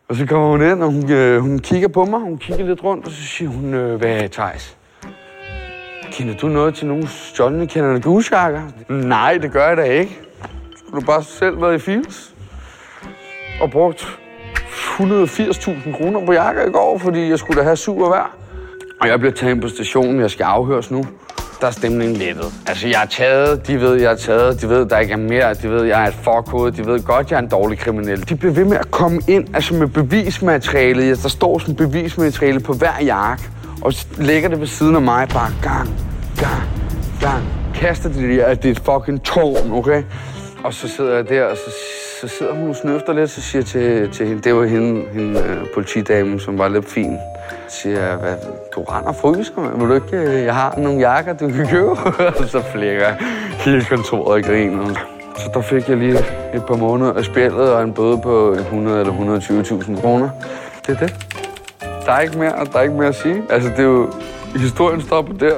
Og 0.09 0.15
så 0.15 0.25
kommer 0.25 0.47
hun 0.47 0.61
ind, 0.61 0.83
og 0.83 0.91
hun, 0.91 1.11
øh, 1.11 1.41
hun 1.41 1.59
kigger 1.59 1.87
på 1.87 2.05
mig. 2.05 2.19
Hun 2.19 2.37
kigger 2.37 2.65
lidt 2.65 2.83
rundt, 2.83 3.05
og 3.05 3.11
så 3.11 3.23
siger 3.23 3.49
hun, 3.49 3.73
øh, 3.73 3.95
hvad 3.95 4.23
er 4.23 4.27
Thijs? 4.27 4.77
Kender 6.11 6.37
du 6.37 6.47
noget 6.47 6.75
til 6.75 6.87
nogen 6.87 7.07
stjålne 7.07 7.67
kender 7.67 7.99
gusjakker? 7.99 8.61
Nej, 8.87 9.37
det 9.41 9.51
gør 9.51 9.67
jeg 9.67 9.77
da 9.77 9.83
ikke. 9.83 10.19
Skulle 10.77 11.01
du 11.01 11.05
bare 11.05 11.23
selv 11.23 11.61
været 11.61 11.75
i 11.75 11.79
Fields? 11.79 12.35
Og 13.61 13.71
brugt 13.71 14.19
180.000 14.99 15.97
kroner 15.97 16.25
på 16.25 16.33
jakker 16.33 16.67
i 16.67 16.71
går, 16.71 16.97
fordi 16.97 17.29
jeg 17.29 17.39
skulle 17.39 17.59
da 17.59 17.63
have 17.63 17.75
sur 17.75 18.09
vejr. 18.09 18.37
Og 19.01 19.07
jeg 19.07 19.19
bliver 19.19 19.33
taget 19.33 19.53
ind 19.53 19.61
på 19.61 19.67
stationen, 19.67 20.19
jeg 20.19 20.31
skal 20.31 20.43
afhøres 20.43 20.91
nu 20.91 21.03
der 21.61 21.67
er 21.67 21.71
stemningen 21.71 22.17
lettet. 22.17 22.45
Altså, 22.67 22.87
jeg 22.87 23.03
er 23.03 23.07
taget, 23.07 23.67
de 23.67 23.81
ved, 23.81 23.95
jeg 24.01 24.11
er 24.11 24.15
taget, 24.15 24.61
de 24.61 24.69
ved, 24.69 24.85
der 24.85 24.97
ikke 24.97 25.13
er 25.13 25.17
mere, 25.17 25.53
de 25.53 25.69
ved, 25.69 25.83
jeg 25.83 26.03
er 26.03 26.07
et 26.07 26.13
forkode, 26.13 26.71
de 26.71 26.85
ved 26.85 27.03
godt, 27.03 27.31
jeg 27.31 27.37
er 27.37 27.41
en 27.41 27.49
dårlig 27.49 27.79
kriminel. 27.79 28.29
De 28.29 28.35
bliver 28.35 28.53
ved 28.53 28.65
med 28.65 28.77
at 28.77 28.91
komme 28.91 29.21
ind 29.27 29.55
altså 29.55 29.73
med 29.73 29.87
bevismateriale. 29.87 31.03
Ja, 31.03 31.09
der 31.09 31.29
står 31.29 31.59
sådan 31.59 31.75
bevismateriale 31.75 32.59
på 32.59 32.73
hver 32.73 33.03
jakke, 33.03 33.43
og 33.81 33.93
lægger 34.17 34.49
det 34.49 34.59
ved 34.59 34.67
siden 34.67 34.95
af 34.95 35.01
mig 35.01 35.27
bare 35.33 35.51
gang, 35.61 35.89
gang, 36.37 36.63
gang. 37.21 37.43
Kaster 37.75 38.09
det 38.09 38.37
der, 38.37 38.45
at 38.45 38.63
det 38.63 38.69
er 38.69 38.71
et 38.71 38.81
fucking 38.85 39.23
tårn, 39.23 39.71
okay? 39.71 40.03
Og 40.63 40.73
så 40.73 40.87
sidder 40.87 41.15
jeg 41.15 41.29
der, 41.29 41.43
og 41.43 41.57
så, 41.57 41.71
så 42.21 42.27
sidder 42.27 42.53
hun 42.53 42.69
og 42.69 42.75
snøfter 42.75 43.13
lidt, 43.13 43.29
så 43.29 43.41
siger 43.41 43.59
jeg 43.59 43.65
til, 43.65 44.11
til 44.11 44.27
hende, 44.27 44.41
det 44.41 44.55
var 44.55 44.65
hende, 44.65 45.05
hende 45.13 45.39
øh, 45.39 45.57
politidamen, 45.73 46.39
som 46.39 46.57
var 46.57 46.67
lidt 46.67 46.89
fin 46.89 47.17
siger 47.69 48.07
jeg, 48.07 48.17
hvad, 48.17 48.35
du 48.75 48.83
render 48.83 49.09
og 49.09 49.15
fryser, 49.15 49.61
man. 49.61 49.79
Vil 49.79 49.89
du 49.89 49.93
ikke, 49.93 50.17
øh, 50.17 50.45
jeg 50.45 50.55
har 50.55 50.75
nogle 50.77 50.99
jakker, 50.99 51.33
du 51.33 51.49
kan 51.49 51.67
købe? 51.67 51.89
og 51.89 52.49
så 52.53 52.63
flækker 52.73 53.07
hele 53.59 53.85
kontoret 53.85 54.27
og 54.27 54.43
griner. 54.43 54.93
Så 55.37 55.49
der 55.53 55.61
fik 55.61 55.89
jeg 55.89 55.97
lige 55.97 56.17
et 56.53 56.65
par 56.67 56.75
måneder 56.75 57.13
af 57.13 57.25
spillet 57.25 57.73
og 57.73 57.83
en 57.83 57.93
bøde 57.93 58.19
på 58.23 58.51
100 58.51 58.99
eller 58.99 59.39
120.000 59.39 60.01
kroner. 60.01 60.29
Det 60.87 60.95
er 60.95 60.99
det. 60.99 61.15
Der 62.05 62.11
er 62.11 62.19
ikke 62.19 62.37
mere, 62.37 62.65
der 62.73 62.79
er 62.79 62.81
ikke 62.81 62.95
mere 62.95 63.07
at 63.07 63.15
sige. 63.15 63.43
Altså, 63.49 63.69
det 63.69 63.79
er 63.79 63.83
jo... 63.83 64.11
Historien 64.55 65.01
stopper 65.01 65.33
der. 65.33 65.55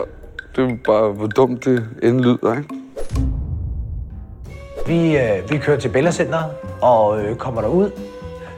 Det 0.55 0.71
er 0.71 0.75
bare, 0.85 1.11
hvor 1.11 1.27
dumt 1.27 1.65
det 1.65 1.85
end 2.03 2.19
lyder, 2.19 2.57
ikke? 2.57 2.80
Vi, 4.87 5.17
øh, 5.17 5.51
vi 5.51 5.57
kører 5.57 5.77
til 5.77 5.89
Bella 5.89 6.11
Center 6.11 6.43
og 6.81 7.21
øh, 7.21 7.35
kommer 7.35 7.61
derud. 7.61 7.91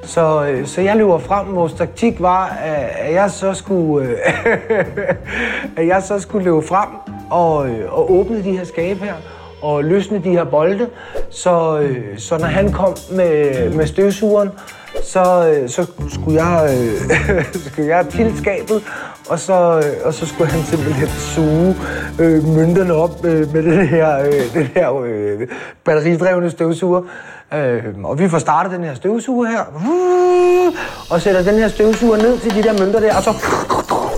Så, 0.03 0.45
øh, 0.45 0.67
så 0.67 0.81
jeg 0.81 0.97
løber 0.97 1.17
frem. 1.17 1.55
Vores 1.55 1.73
taktik 1.73 2.21
var, 2.21 2.47
at 2.97 3.13
jeg 3.13 3.31
så 3.31 3.53
skulle, 3.53 4.07
øh, 4.07 4.17
at 5.77 5.87
jeg 5.87 6.03
så 6.03 6.19
skulle 6.19 6.43
løbe 6.45 6.61
frem 6.61 6.89
og, 7.29 7.69
øh, 7.69 7.93
og 7.93 8.11
åbne 8.11 8.43
de 8.43 8.57
her 8.57 8.63
skabe 8.63 8.99
her. 8.99 9.13
og 9.61 9.83
løsne 9.83 10.23
de 10.23 10.29
her 10.29 10.43
bolde. 10.43 10.89
Så, 11.29 11.79
øh, 11.79 12.17
så 12.17 12.37
når 12.37 12.45
han 12.45 12.71
kom 12.71 12.95
med, 13.11 13.69
med 13.69 13.87
støvsugeren, 13.87 14.49
så, 15.05 15.49
øh, 15.49 15.69
så 15.69 15.85
skulle 16.09 16.45
jeg, 16.45 16.77
øh, 16.77 17.45
skulle 17.71 17.95
jeg 17.95 18.05
til 18.09 18.37
skabet, 18.37 18.83
og 19.29 19.39
så, 19.39 19.77
øh, 19.77 20.05
og 20.05 20.13
så 20.13 20.25
skulle 20.25 20.51
han 20.51 20.63
simpelthen 20.63 21.07
suge 21.07 21.75
øh, 22.19 22.43
mønterne 22.43 22.93
op 22.93 23.25
øh, 23.25 23.53
med 23.53 23.63
den 23.63 23.87
her, 23.87 24.19
øh, 24.19 24.53
den 24.53 24.67
her 24.75 25.01
øh, 25.01 25.47
batteridrevne 25.83 26.49
støvsuger. 26.49 27.01
Øh, 27.53 27.83
og 28.03 28.19
vi 28.19 28.29
får 28.29 28.39
startet 28.39 28.71
den 28.71 28.83
her 28.83 28.95
støvsuger 28.95 29.47
her, 29.49 29.63
og 31.09 31.21
sætter 31.21 31.43
den 31.43 31.55
her 31.55 31.67
støvsuger 31.67 32.17
ned 32.17 32.39
til 32.39 32.55
de 32.55 32.63
der 32.63 32.79
mønter 32.79 32.99
der, 32.99 33.15
og 33.15 33.23
så 33.23 33.33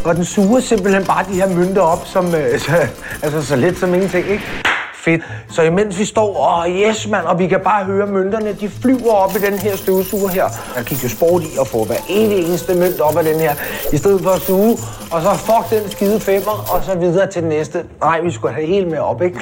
og 0.05 0.15
den 0.15 0.25
suger 0.25 0.59
simpelthen 0.59 1.05
bare 1.05 1.25
de 1.29 1.33
her 1.33 1.49
mønter 1.49 1.81
op, 1.81 2.05
som, 2.05 2.25
øh, 2.35 2.59
så, 2.59 2.71
altså 3.23 3.41
så 3.41 3.55
let 3.55 3.77
som 3.77 3.93
ingenting, 3.93 4.27
ikke? 4.27 4.64
Fedt. 5.05 5.21
Så 5.49 5.61
imens 5.61 5.99
vi 5.99 6.05
står, 6.05 6.29
åh 6.39 6.59
oh 6.59 6.69
yes 6.69 7.07
mand, 7.07 7.25
og 7.25 7.39
vi 7.39 7.47
kan 7.47 7.59
bare 7.59 7.85
høre 7.85 8.07
mønterne, 8.07 8.53
de 8.53 8.69
flyver 8.69 9.13
op 9.13 9.31
i 9.35 9.39
den 9.39 9.59
her 9.59 9.75
støvsuger 9.75 10.29
her. 10.29 10.45
Jeg 10.75 10.83
gik 10.85 11.03
jo 11.03 11.09
sport 11.09 11.43
i 11.43 11.47
at 11.61 11.67
få 11.67 11.85
hver 11.85 11.95
eneste 12.09 12.75
mønt 12.75 12.99
op 12.99 13.17
af 13.17 13.23
den 13.23 13.39
her, 13.39 13.53
i 13.93 13.97
stedet 13.97 14.21
for 14.21 14.29
at 14.29 14.41
suge. 14.41 14.77
Og 15.11 15.21
så 15.21 15.33
fuck 15.33 15.81
den 15.81 15.91
skide 15.91 16.19
femmer, 16.19 16.75
og 16.75 16.83
så 16.83 16.97
videre 16.97 17.27
til 17.27 17.41
den 17.41 17.49
næste. 17.49 17.83
Nej, 18.01 18.21
vi 18.21 18.31
skulle 18.31 18.53
have 18.53 18.67
helt 18.67 18.87
med 18.87 18.97
op, 18.97 19.21
ikke? 19.21 19.39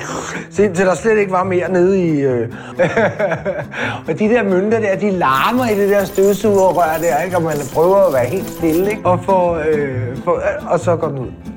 Så 0.51 0.63
indtil 0.63 0.85
der 0.85 0.95
slet 0.95 1.17
ikke 1.17 1.31
var 1.31 1.43
mere 1.43 1.71
nede 1.71 2.05
i... 2.07 2.09
Øh. 2.09 2.49
og 4.07 4.19
de 4.19 4.29
der 4.29 4.43
mønter 4.43 4.79
der, 4.79 4.95
de 4.95 5.11
larmer 5.11 5.69
i 5.69 5.75
det 5.75 5.89
der 5.89 6.05
støvsugerrør 6.05 6.97
der, 7.01 7.21
ikke? 7.21 7.37
Og 7.37 7.43
man 7.43 7.55
prøver 7.73 7.97
at 7.97 8.13
være 8.13 8.25
helt 8.25 8.49
stille, 8.49 8.89
ikke? 8.89 9.05
Og, 9.05 9.19
få, 9.25 9.57
øh, 9.57 10.17
få, 10.23 10.39
og 10.69 10.79
så 10.79 10.95
går 10.95 11.07
den 11.07 11.19
ud. 11.19 11.52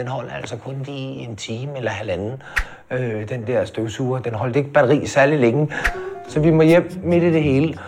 Den 0.00 0.08
holder 0.08 0.32
altså 0.32 0.56
kun 0.56 0.82
lige 0.84 1.28
en 1.28 1.36
time 1.36 1.76
eller 1.76 1.90
halvanden, 1.90 2.42
øh, 2.90 3.28
den 3.28 3.46
der 3.46 3.64
støvsuger. 3.64 4.18
Den 4.18 4.34
holdt 4.34 4.56
ikke 4.56 4.72
batteri 4.72 5.06
særlig 5.06 5.38
længe, 5.38 5.68
så 6.28 6.40
vi 6.40 6.50
må 6.50 6.62
hjem 6.62 7.00
midt 7.02 7.24
i 7.24 7.32
det 7.32 7.42
hele. 7.42 7.78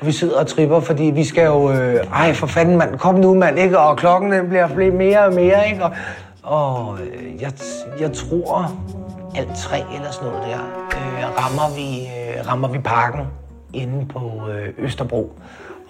Og 0.00 0.06
vi 0.06 0.12
sidder 0.12 0.40
og 0.40 0.46
tripper, 0.46 0.80
fordi 0.80 1.02
vi 1.04 1.24
skal 1.24 1.44
jo... 1.44 1.72
Øh, 1.72 2.06
ej, 2.12 2.32
for 2.32 2.46
fanden, 2.46 2.76
mand, 2.78 2.98
kom 2.98 3.14
nu, 3.14 3.34
mand, 3.34 3.58
ikke? 3.58 3.78
Og 3.78 3.96
klokken 3.96 4.32
den 4.32 4.48
bliver 4.48 4.68
flere 4.68 4.90
mere 4.90 5.24
og 5.24 5.34
mere, 5.34 5.68
ikke? 5.68 5.84
Og, 5.84 5.90
og 6.42 6.98
øh, 7.00 7.42
jeg, 7.42 7.52
jeg 8.00 8.12
tror, 8.12 8.72
alt 9.36 9.56
tre 9.56 9.78
eller 9.94 10.10
sådan 10.10 10.28
noget 10.28 10.46
der, 10.46 10.58
øh, 10.96 11.44
rammer, 11.44 11.74
vi, 11.76 12.00
øh, 12.00 12.48
rammer 12.48 12.68
vi 12.68 12.78
parken 12.78 13.20
inde 13.74 14.06
på 14.06 14.48
øh, 14.50 14.68
Østerbro. 14.78 15.32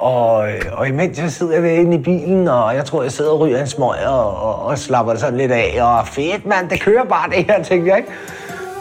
Og, 0.01 0.49
og 0.73 0.89
imens 0.89 1.19
jeg 1.19 1.31
sidder 1.31 1.65
inde 1.65 1.97
i 1.97 2.03
bilen, 2.03 2.49
og 2.49 2.75
jeg 2.75 2.85
tror, 2.85 3.03
jeg 3.03 3.13
sidder 3.13 3.31
og 3.31 3.41
ryger 3.41 3.61
en 3.61 3.67
smøg 3.67 4.07
og, 4.07 4.43
og, 4.43 4.63
og 4.63 4.79
slapper 4.79 5.15
sådan 5.15 5.37
lidt 5.37 5.53
af. 5.53 5.79
Og 5.83 6.09
fedt, 6.09 6.47
mand, 6.47 6.69
det 6.69 6.81
kører 6.81 7.05
bare 7.05 7.31
det 7.31 7.45
her, 7.45 7.63
tænkte 7.63 7.91
jeg, 7.91 7.97
ikke? 7.99 8.11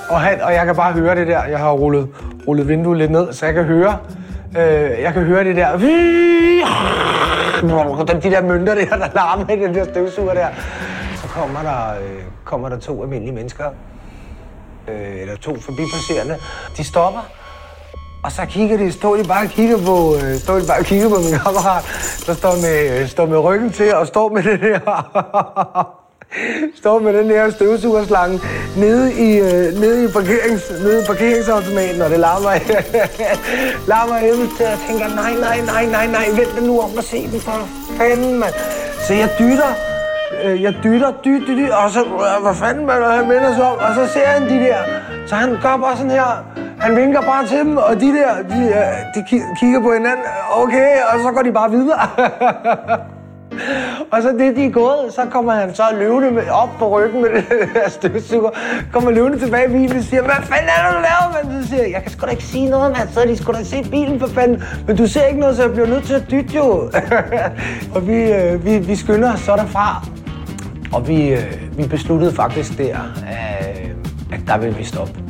Og, 0.09 0.21
han, 0.21 0.41
og 0.41 0.53
jeg 0.53 0.65
kan 0.65 0.75
bare 0.75 0.93
høre 0.93 1.15
det 1.15 1.27
der. 1.27 1.43
Jeg 1.43 1.59
har 1.59 1.71
rullet, 1.71 2.07
rullet 2.47 2.67
vinduet 2.67 2.97
lidt 2.97 3.11
ned, 3.11 3.33
så 3.33 3.45
jeg 3.45 3.55
kan 3.55 3.63
høre, 3.63 3.97
øh, 4.57 5.01
jeg 5.01 5.13
kan 5.13 5.23
høre 5.23 5.43
det 5.43 5.55
der. 5.55 5.77
De 8.23 8.31
der 8.31 8.41
mønter 8.41 8.75
der, 8.75 8.85
der 8.85 9.07
larmer 9.15 9.49
i 9.49 9.59
den 9.59 9.75
der 9.75 9.83
støvsuger 9.83 10.33
der. 10.33 10.47
Så 11.15 11.27
kommer 11.27 11.61
der, 11.61 11.89
øh, 12.01 12.23
kommer 12.45 12.69
der 12.69 12.79
to 12.79 13.03
almindelige 13.03 13.35
mennesker, 13.35 13.65
øh, 14.87 15.21
eller 15.21 15.35
to 15.35 15.55
forbipasserende. 15.55 16.35
De 16.77 16.83
stopper, 16.83 17.21
og 18.23 18.31
så 18.31 18.45
kigger 18.45 18.77
de, 18.77 18.91
står 18.91 19.15
de 19.15 19.23
bare 19.23 19.43
og 19.45 19.49
kigger 19.49 19.77
på, 19.77 20.15
øh, 20.15 20.39
står 20.39 20.55
de 20.55 20.67
bare 20.67 20.79
og 20.79 20.85
kigger 20.85 21.09
på 21.09 21.15
min 21.15 21.39
kammerat, 21.45 21.83
der 22.27 22.33
står 22.33 22.53
med, 22.65 23.01
øh, 23.01 23.09
står 23.09 23.25
med 23.25 23.37
ryggen 23.37 23.71
til 23.71 23.95
og 23.95 24.07
står 24.07 24.29
med 24.29 24.43
det 24.49 24.59
der, 24.61 24.79
står 26.81 26.99
med 26.99 27.13
den 27.13 27.27
her 27.27 27.51
støvsugerslange 27.51 28.39
nede 28.77 29.13
i, 29.13 29.37
øh, 29.37 29.79
nede 29.81 30.05
i, 30.05 30.07
parkerings, 30.07 30.63
nede 30.83 31.03
i 31.03 31.05
parkeringsautomaten, 31.07 32.01
og 32.01 32.09
det 32.09 32.19
larmer, 32.19 32.49
larmer 33.91 34.15
helvede 34.15 34.49
til, 34.57 34.65
og 34.65 34.71
jeg 34.71 34.79
tænker, 34.87 35.07
nej, 35.15 35.33
nej, 35.33 35.59
nej, 35.65 35.85
nej, 35.85 36.07
nej, 36.07 36.25
vent 36.39 36.67
nu 36.67 36.79
om 36.79 36.89
at 36.97 37.03
se 37.03 37.27
den 37.31 37.41
for 37.41 37.67
fanden, 37.97 38.39
mand. 38.39 38.53
Så 39.07 39.13
jeg 39.13 39.29
dytter, 39.39 39.71
øh, 40.43 40.61
jeg 40.61 40.73
dytter, 40.83 41.11
dyt, 41.25 41.41
dyt, 41.47 41.57
dyt, 41.57 41.69
og 41.69 41.91
så, 41.91 41.99
øh, 42.03 42.43
hvad 42.43 42.55
fanden, 42.55 42.85
man, 42.85 43.03
han 43.03 43.27
minder 43.27 43.55
sig 43.55 43.63
om, 43.63 43.77
og 43.77 43.95
så 43.95 44.13
ser 44.13 44.25
han 44.25 44.49
de 44.49 44.59
der, 44.65 44.77
så 45.27 45.35
han 45.35 45.49
gør 45.49 45.77
bare 45.77 45.97
sådan 45.97 46.11
her, 46.11 46.45
han 46.81 46.95
vinker 46.95 47.21
bare 47.21 47.47
til 47.47 47.57
dem, 47.57 47.77
og 47.77 47.99
de 47.99 48.07
der, 48.07 48.33
de, 48.49 48.59
øh, 48.61 49.15
de 49.15 49.25
kigger 49.59 49.81
på 49.81 49.93
hinanden, 49.93 50.25
okay, 50.51 50.97
og 51.13 51.19
så 51.23 51.31
går 51.31 51.41
de 51.41 51.51
bare 51.51 51.71
videre. 51.71 51.99
og 54.11 54.21
så 54.21 54.29
det, 54.39 54.55
de 54.55 54.65
er 54.65 54.69
gået, 54.69 55.13
så 55.15 55.21
kommer 55.31 55.53
han 55.53 55.75
så 55.75 55.83
løvende 55.99 56.31
med, 56.31 56.49
op 56.49 56.69
på 56.79 56.99
ryggen 56.99 57.21
med 57.21 57.29
det 57.29 57.45
der 57.73 57.89
støvsuger, 57.89 58.49
kommer 58.91 59.11
løvende 59.11 59.39
tilbage 59.39 59.69
i 59.69 59.71
bilen 59.71 59.97
og 59.97 60.03
siger, 60.03 60.21
hvad 60.21 60.35
fanden 60.41 60.69
er 60.77 60.87
det, 60.87 60.95
du 60.95 61.01
laver, 61.01 61.51
mand? 61.51 61.63
Så 61.63 61.69
siger 61.69 61.83
jeg, 61.83 61.91
jeg 61.91 62.01
kan 62.01 62.11
sgu 62.11 62.25
da 62.25 62.31
ikke 62.31 62.43
sige 62.43 62.69
noget, 62.69 62.91
mand, 62.97 63.09
så 63.09 63.21
de 63.27 63.37
skulle 63.37 63.59
da 63.59 63.63
se 63.63 63.83
bilen 63.91 64.19
for 64.19 64.27
fanden, 64.27 64.63
men 64.87 64.97
du 64.97 65.07
ser 65.07 65.25
ikke 65.25 65.39
noget, 65.39 65.55
så 65.55 65.61
jeg 65.63 65.71
bliver 65.71 65.87
nødt 65.87 66.03
til 66.03 66.13
at 66.13 66.31
dytte 66.31 66.55
jo. 66.55 66.91
og 67.95 68.07
vi, 68.07 68.31
øh, 68.31 68.65
vi, 68.65 68.77
vi 68.77 68.95
skynder 68.95 69.33
os 69.33 69.39
så 69.39 69.55
derfra, 69.55 70.07
og 70.93 71.07
vi, 71.07 71.29
øh, 71.29 71.77
vi 71.77 71.87
besluttede 71.87 72.35
faktisk 72.35 72.77
der, 72.77 72.95
øh, 72.95 73.89
at 74.33 74.39
der 74.47 74.57
vil 74.57 74.77
vi 74.77 74.83
stoppe 74.83 75.28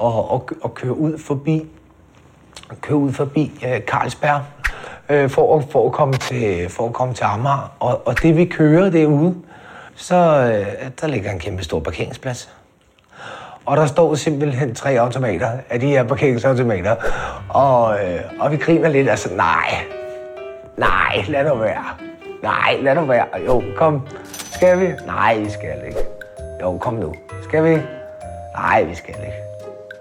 og, 0.00 0.30
og, 0.30 0.48
og 0.62 0.74
køre 0.74 0.98
ud 0.98 1.18
forbi 1.18 1.66
køre 2.80 2.96
ud 2.96 3.12
forbi 3.12 3.60
øh, 3.66 3.80
Carlsberg 3.80 4.42
øh, 5.08 5.30
for, 5.30 5.58
at, 5.58 5.64
for, 5.70 5.86
at 5.86 5.92
komme 5.92 6.14
til, 6.14 6.68
for 6.68 6.86
at 6.86 6.92
komme 6.92 7.14
til 7.14 7.24
Amager. 7.24 7.72
Og, 7.80 8.06
og 8.06 8.22
det 8.22 8.36
vi 8.36 8.44
kører 8.44 8.90
derude, 8.90 9.34
så 9.94 10.14
øh, 10.14 10.90
der 11.00 11.06
ligger 11.06 11.30
en 11.30 11.38
kæmpe 11.38 11.64
stor 11.64 11.80
parkeringsplads. 11.80 12.54
Og 13.66 13.76
der 13.76 13.86
står 13.86 14.14
simpelthen 14.14 14.74
tre 14.74 14.90
automater 14.90 15.50
af 15.70 15.80
de 15.80 15.86
her 15.86 16.04
parkeringsautomater. 16.04 16.96
Og, 17.48 18.04
øh, 18.04 18.20
og 18.40 18.52
vi 18.52 18.56
griner 18.56 18.88
lidt, 18.88 19.08
altså 19.08 19.34
nej, 19.34 19.74
nej, 20.76 21.24
lad 21.28 21.44
nu 21.44 21.54
være. 21.54 21.84
Nej, 22.42 22.76
lad 22.82 22.94
nu 22.94 23.04
være. 23.04 23.26
Jo, 23.46 23.62
kom. 23.76 24.06
Skal 24.52 24.80
vi? 24.80 24.86
Nej, 25.06 25.38
vi 25.38 25.50
skal 25.50 25.82
ikke. 25.86 25.98
Jo, 26.62 26.78
kom 26.78 26.94
nu. 26.94 27.14
Skal 27.42 27.64
vi? 27.64 27.82
Nej, 28.54 28.82
vi 28.82 28.94
skal 28.94 29.14
ikke 29.14 29.49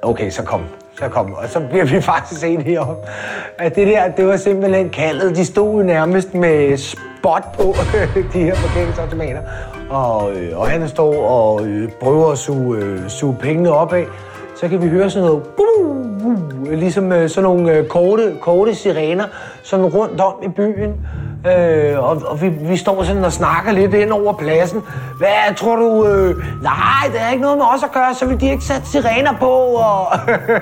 okay, 0.01 0.29
så 0.29 0.43
kom, 0.43 0.61
så 0.99 1.09
kom. 1.09 1.33
Og 1.33 1.49
så 1.49 1.59
bliver 1.69 1.85
vi 1.85 2.01
faktisk 2.01 2.43
enige 2.43 2.81
om, 2.81 2.95
at 3.57 3.75
det 3.75 3.87
der, 3.87 4.11
det 4.11 4.27
var 4.27 4.37
simpelthen 4.37 4.89
kaldet. 4.89 5.35
De 5.35 5.45
stod 5.45 5.83
nærmest 5.83 6.33
med 6.33 6.77
spot 6.77 7.43
på, 7.53 7.75
de 8.33 8.43
her 8.43 8.55
parkeringsautomater. 8.55 9.41
Og, 9.89 10.31
øh, 10.31 10.59
og 10.59 10.69
han 10.69 10.89
står 10.89 11.29
og 11.29 11.67
øh, 11.67 11.91
prøver 11.91 12.31
at 12.31 12.37
suge, 12.37 12.77
øh, 12.77 13.09
suge 13.09 13.35
pengene 13.35 13.71
op 13.71 13.93
af. 13.93 14.05
Så 14.59 14.67
kan 14.67 14.81
vi 14.81 14.87
høre 14.87 15.09
sådan 15.09 15.27
noget, 15.27 15.43
buh, 15.43 15.95
buh, 16.23 16.71
ligesom 16.71 17.11
øh, 17.11 17.29
sådan 17.29 17.43
nogle 17.43 17.71
øh, 17.71 17.87
korte, 17.87 18.35
korte 18.41 18.75
sirener, 18.75 19.23
sådan 19.63 19.85
rundt 19.85 20.21
om 20.21 20.33
i 20.43 20.47
byen. 20.47 20.93
Øh, 21.47 21.99
og, 21.99 22.21
og 22.25 22.41
vi, 22.41 22.49
vi 22.49 22.77
står 22.77 23.03
sådan 23.03 23.23
og 23.23 23.31
snakker 23.31 23.71
lidt 23.71 23.93
ind 23.93 24.11
over 24.11 24.33
pladsen. 24.33 24.81
Hvad 25.17 25.55
tror 25.55 25.75
du? 25.75 26.07
Øh, 26.07 26.35
nej, 26.63 27.11
det 27.13 27.21
er 27.21 27.29
ikke 27.31 27.41
noget 27.41 27.57
med 27.57 27.65
os 27.75 27.83
at 27.83 27.91
gøre, 27.91 28.13
så 28.13 28.25
vil 28.25 28.41
de 28.41 28.51
ikke 28.51 28.63
sætte 28.63 28.87
sirener 28.87 29.33
på. 29.39 29.49
Og, 29.49 30.07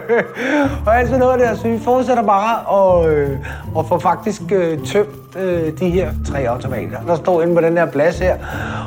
og 0.86 1.00
alt 1.00 1.08
sådan 1.08 1.20
noget 1.20 1.40
der. 1.40 1.56
Så 1.56 1.68
vi 1.68 1.80
fortsætter 1.80 2.24
bare 2.24 2.58
og, 2.66 3.12
øh, 3.14 3.38
og 3.76 3.86
får 3.88 4.00
faktisk 4.00 4.42
øh, 4.52 4.86
tømt 4.86 5.36
øh, 5.38 5.80
de 5.80 5.90
her 5.90 6.12
tre 6.32 6.40
automater, 6.40 6.98
der 7.08 7.16
står 7.16 7.42
inde 7.42 7.56
på 7.56 7.62
den 7.62 7.78
her 7.78 7.86
plads 7.86 8.20
her. 8.20 8.36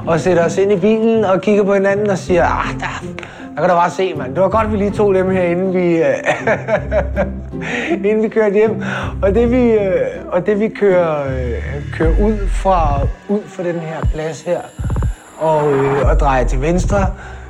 Og 0.07 0.21
sætter 0.21 0.45
os 0.45 0.59
ind 0.59 0.73
i 0.73 0.76
bilen 0.76 1.25
og 1.25 1.40
kigger 1.40 1.64
på 1.64 1.75
hinanden 1.75 2.11
og 2.11 2.19
siger, 2.19 2.45
ah, 2.45 2.81
der, 2.81 3.05
der 3.54 3.61
kan 3.61 3.71
du 3.71 3.75
bare 3.75 3.90
se, 3.90 4.14
mand. 4.14 4.35
Det 4.35 4.42
var 4.42 4.49
godt, 4.49 4.66
at 4.66 4.73
vi 4.73 4.76
lige 4.76 4.90
tog 4.90 5.14
dem 5.14 5.30
her, 5.30 5.42
inden 5.42 5.75
vi, 5.75 5.97
øh, 5.97 6.14
inden 8.11 8.23
vi 8.23 8.28
kørte 8.28 8.54
hjem. 8.54 8.83
Og 9.23 9.35
det 9.35 9.50
vi, 9.50 9.71
øh, 9.71 9.92
og 10.28 10.47
det, 10.47 10.61
vi 10.61 10.69
kører, 10.69 11.26
øh, 11.26 11.92
kører 11.92 12.14
ud, 12.21 12.49
fra, 12.49 13.00
ud 13.28 13.40
fra 13.47 13.62
den 13.62 13.80
her 13.80 14.00
plads 14.14 14.42
her, 14.42 14.61
og, 15.38 15.73
øh, 15.73 16.11
og 16.11 16.21
drejer 16.21 16.45
til 16.45 16.62
venstre, 16.62 17.07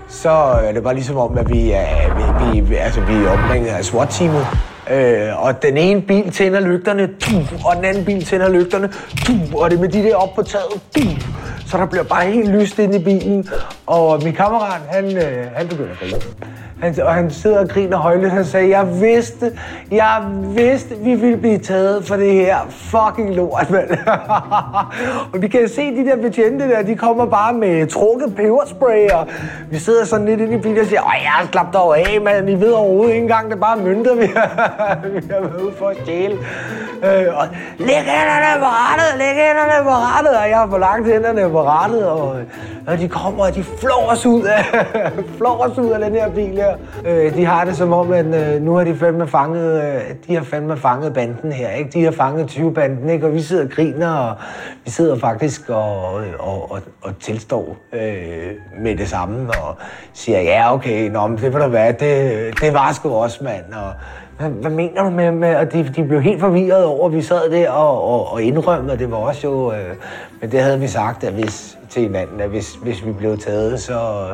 så 0.09 0.31
er 0.31 0.73
det 0.73 0.83
bare 0.83 0.95
ligesom 0.95 1.17
om, 1.17 1.39
at 1.39 1.51
vi 1.51 1.71
er, 1.71 2.53
vi, 2.53 2.61
vi, 2.61 2.75
altså, 2.75 3.01
vi 3.01 3.15
er 3.15 3.31
omringet 3.31 3.69
af 3.69 3.85
SWAT-teamet. 3.85 4.47
Øh, 4.91 5.45
og 5.45 5.63
den 5.63 5.77
ene 5.77 6.03
bil 6.03 6.31
tænder 6.31 6.61
lygterne, 6.61 7.09
og 7.65 7.77
den 7.77 7.85
anden 7.85 8.05
bil 8.05 8.25
tænder 8.25 8.49
lygterne, 8.49 8.93
og 9.57 9.71
det 9.71 9.77
er 9.77 9.81
med 9.81 9.89
de 9.89 10.03
der 10.03 10.17
op 10.17 10.35
på 10.35 10.43
taget, 10.43 10.83
så 11.71 11.79
der 11.79 11.87
bliver 11.87 12.05
bare 12.05 12.25
helt 12.25 12.49
lyst 12.49 12.79
ind 12.79 12.95
i 12.95 12.99
bilen. 12.99 13.49
Og 13.87 14.21
min 14.25 14.33
kammerat, 14.33 14.81
han, 14.89 15.17
øh, 15.17 15.47
han 15.55 15.69
begynder 15.69 15.91
at 15.91 15.99
grine. 15.99 16.21
Han, 16.83 17.03
og 17.03 17.15
han 17.15 17.31
sidder 17.31 17.59
og 17.59 17.69
griner 17.69 17.97
højligt. 17.97 18.33
Han 18.33 18.45
sagde, 18.45 18.69
jeg 18.69 19.01
vidste, 19.01 19.53
jeg 19.91 20.23
vidste, 20.57 20.95
vi 20.99 21.15
ville 21.15 21.37
blive 21.37 21.59
taget 21.59 22.05
for 22.05 22.17
det 22.17 22.33
her 22.33 22.57
fucking 22.71 23.35
lort, 23.35 23.71
mand. 23.71 23.91
og 25.33 25.43
vi 25.43 25.49
kan 25.49 25.69
se 25.69 25.97
de 25.97 26.05
der 26.05 26.17
betjente 26.17 26.69
der, 26.69 26.83
de 26.83 26.97
kommer 26.97 27.27
bare 27.27 27.53
med 27.53 27.87
trukket 27.87 28.35
peberspray, 28.37 29.09
og 29.11 29.27
vi 29.71 29.79
sidder 29.79 30.05
sådan 30.05 30.27
lidt 30.27 30.41
inde 30.41 30.55
i 30.55 30.59
bilen 30.59 30.79
og 30.79 30.87
siger, 30.87 31.01
åh, 31.01 31.13
jeg 31.23 31.49
slap 31.51 31.73
dog 31.73 31.99
af, 31.99 32.21
mand. 32.21 32.51
I 32.51 32.55
ved 32.55 32.73
overhovedet 32.73 33.13
ikke 33.13 33.23
engang, 33.23 33.47
det 33.47 33.57
er 33.57 33.61
bare 33.61 33.77
mønter, 33.77 34.15
vi 34.15 34.27
har, 34.27 34.99
vi 35.15 35.27
har 35.31 35.41
været 35.41 35.63
ude 35.63 35.73
for 35.79 35.89
at 35.89 35.97
stjæle. 36.03 36.39
Øh, 37.05 37.39
og 37.39 37.47
læg 37.79 37.97
hænderne 37.97 38.61
på 38.61 38.67
rettet, 38.67 39.19
læg 39.19 39.35
hænderne 39.35 39.85
på 39.85 39.91
rettet, 39.91 40.37
og 40.39 40.49
jeg 40.49 40.59
har 40.59 40.69
for 40.71 40.79
langt 40.79 41.09
hænderne 41.09 41.51
på 41.51 41.63
rettet, 41.63 42.07
og, 42.07 42.37
og 42.87 42.99
de 42.99 43.09
kommer, 43.09 43.45
og 43.45 43.55
de 43.55 43.65
flår 43.65 44.09
os 44.11 44.27
ud 44.27 44.43
af, 44.43 44.65
flår 45.39 45.67
os 45.71 45.79
ud 45.79 45.91
af 45.91 46.01
den 46.01 46.13
her 46.13 46.31
bil 46.31 46.51
her. 46.51 46.77
Øh, 47.07 47.35
de 47.35 47.45
har 47.45 47.65
det 47.65 47.77
som 47.77 47.93
om, 47.93 48.13
at 48.13 48.27
øh, 48.27 48.63
nu 48.63 48.75
har 48.75 48.85
de 48.85 48.97
fandme 48.97 49.27
fanget, 49.27 49.83
øh, 49.83 50.01
de 50.27 50.35
har 50.35 50.43
fandme 50.43 50.77
fanget 50.77 51.15
banden 51.15 51.53
her, 51.53 51.71
ikke? 51.71 51.91
De 51.91 52.05
har 52.05 52.13
fanget 52.13 52.51
20-banden, 52.51 53.11
ikke? 53.11 53.27
Og 53.27 53.35
vi 53.35 53.41
sidder 53.41 53.65
og 53.65 53.71
griner, 53.71 54.11
og 54.11 54.37
vi 54.85 54.91
sidder 54.91 55.19
faktisk 55.19 55.69
og, 55.69 56.15
og, 56.39 56.73
og, 56.73 56.81
og 57.03 57.19
tilstår 57.21 57.77
øh, 57.93 58.51
med 58.79 58.97
det 58.97 59.09
samme, 59.09 59.49
og 59.63 59.77
siger, 60.13 60.41
ja, 60.41 60.75
okay, 60.75 61.11
nå, 61.11 61.27
men 61.27 61.39
det 61.39 61.53
vil 61.53 61.61
da 61.61 61.69
være, 61.69 61.93
det, 61.93 62.61
det 62.61 62.75
var 62.75 62.93
sgu 62.93 63.15
også, 63.15 63.45
mand, 63.45 63.65
og 63.73 63.93
hvad, 64.41 64.51
hvad 64.51 64.71
mener 64.71 65.03
du 65.03 65.11
med, 65.11 65.33
med 65.33 65.57
og 65.57 65.73
de, 65.73 65.93
de 65.97 66.05
blev 66.05 66.21
helt 66.21 66.41
forvirret 66.41 66.85
over, 66.85 67.07
at 67.09 67.15
vi 67.15 67.23
sad 67.23 67.51
der 67.51 67.71
og, 67.71 68.05
og, 68.05 68.33
og 68.33 68.43
indrømmede, 68.43 68.99
det 68.99 69.11
var 69.11 69.17
også 69.17 69.47
jo, 69.47 69.73
øh, 69.73 69.97
men 70.41 70.53
det 70.53 70.61
havde 70.61 70.81
vi 70.81 70.87
sagt 70.87 71.25
at 71.25 71.33
hvis, 71.33 71.79
til 71.91 72.03
hinanden, 72.03 72.41
at 72.41 72.49
hvis, 72.49 72.75
hvis 72.75 73.07
vi 73.07 73.13
blev 73.13 73.39
taget, 73.39 73.81
så, 73.81 74.27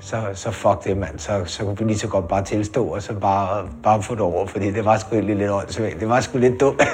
så, 0.00 0.16
så 0.34 0.50
fuck 0.50 0.84
det, 0.84 0.96
mand. 0.96 1.18
Så, 1.18 1.42
så 1.44 1.64
kunne 1.64 1.78
vi 1.78 1.84
lige 1.84 1.98
så 1.98 2.08
godt 2.08 2.28
bare 2.28 2.44
tilstå, 2.44 2.86
og 2.86 3.02
så 3.02 3.14
bare, 3.14 3.68
bare 3.82 4.02
få 4.02 4.14
det 4.14 4.22
over, 4.22 4.46
fordi 4.46 4.70
det 4.70 4.84
var 4.84 4.98
sgu 4.98 5.16
lidt, 5.20 5.38
lidt 5.38 5.50
åndssvagt. 5.50 6.00
Det 6.00 6.08
var 6.08 6.20
sgu 6.20 6.38
lidt 6.38 6.60
dumt. 6.60 6.82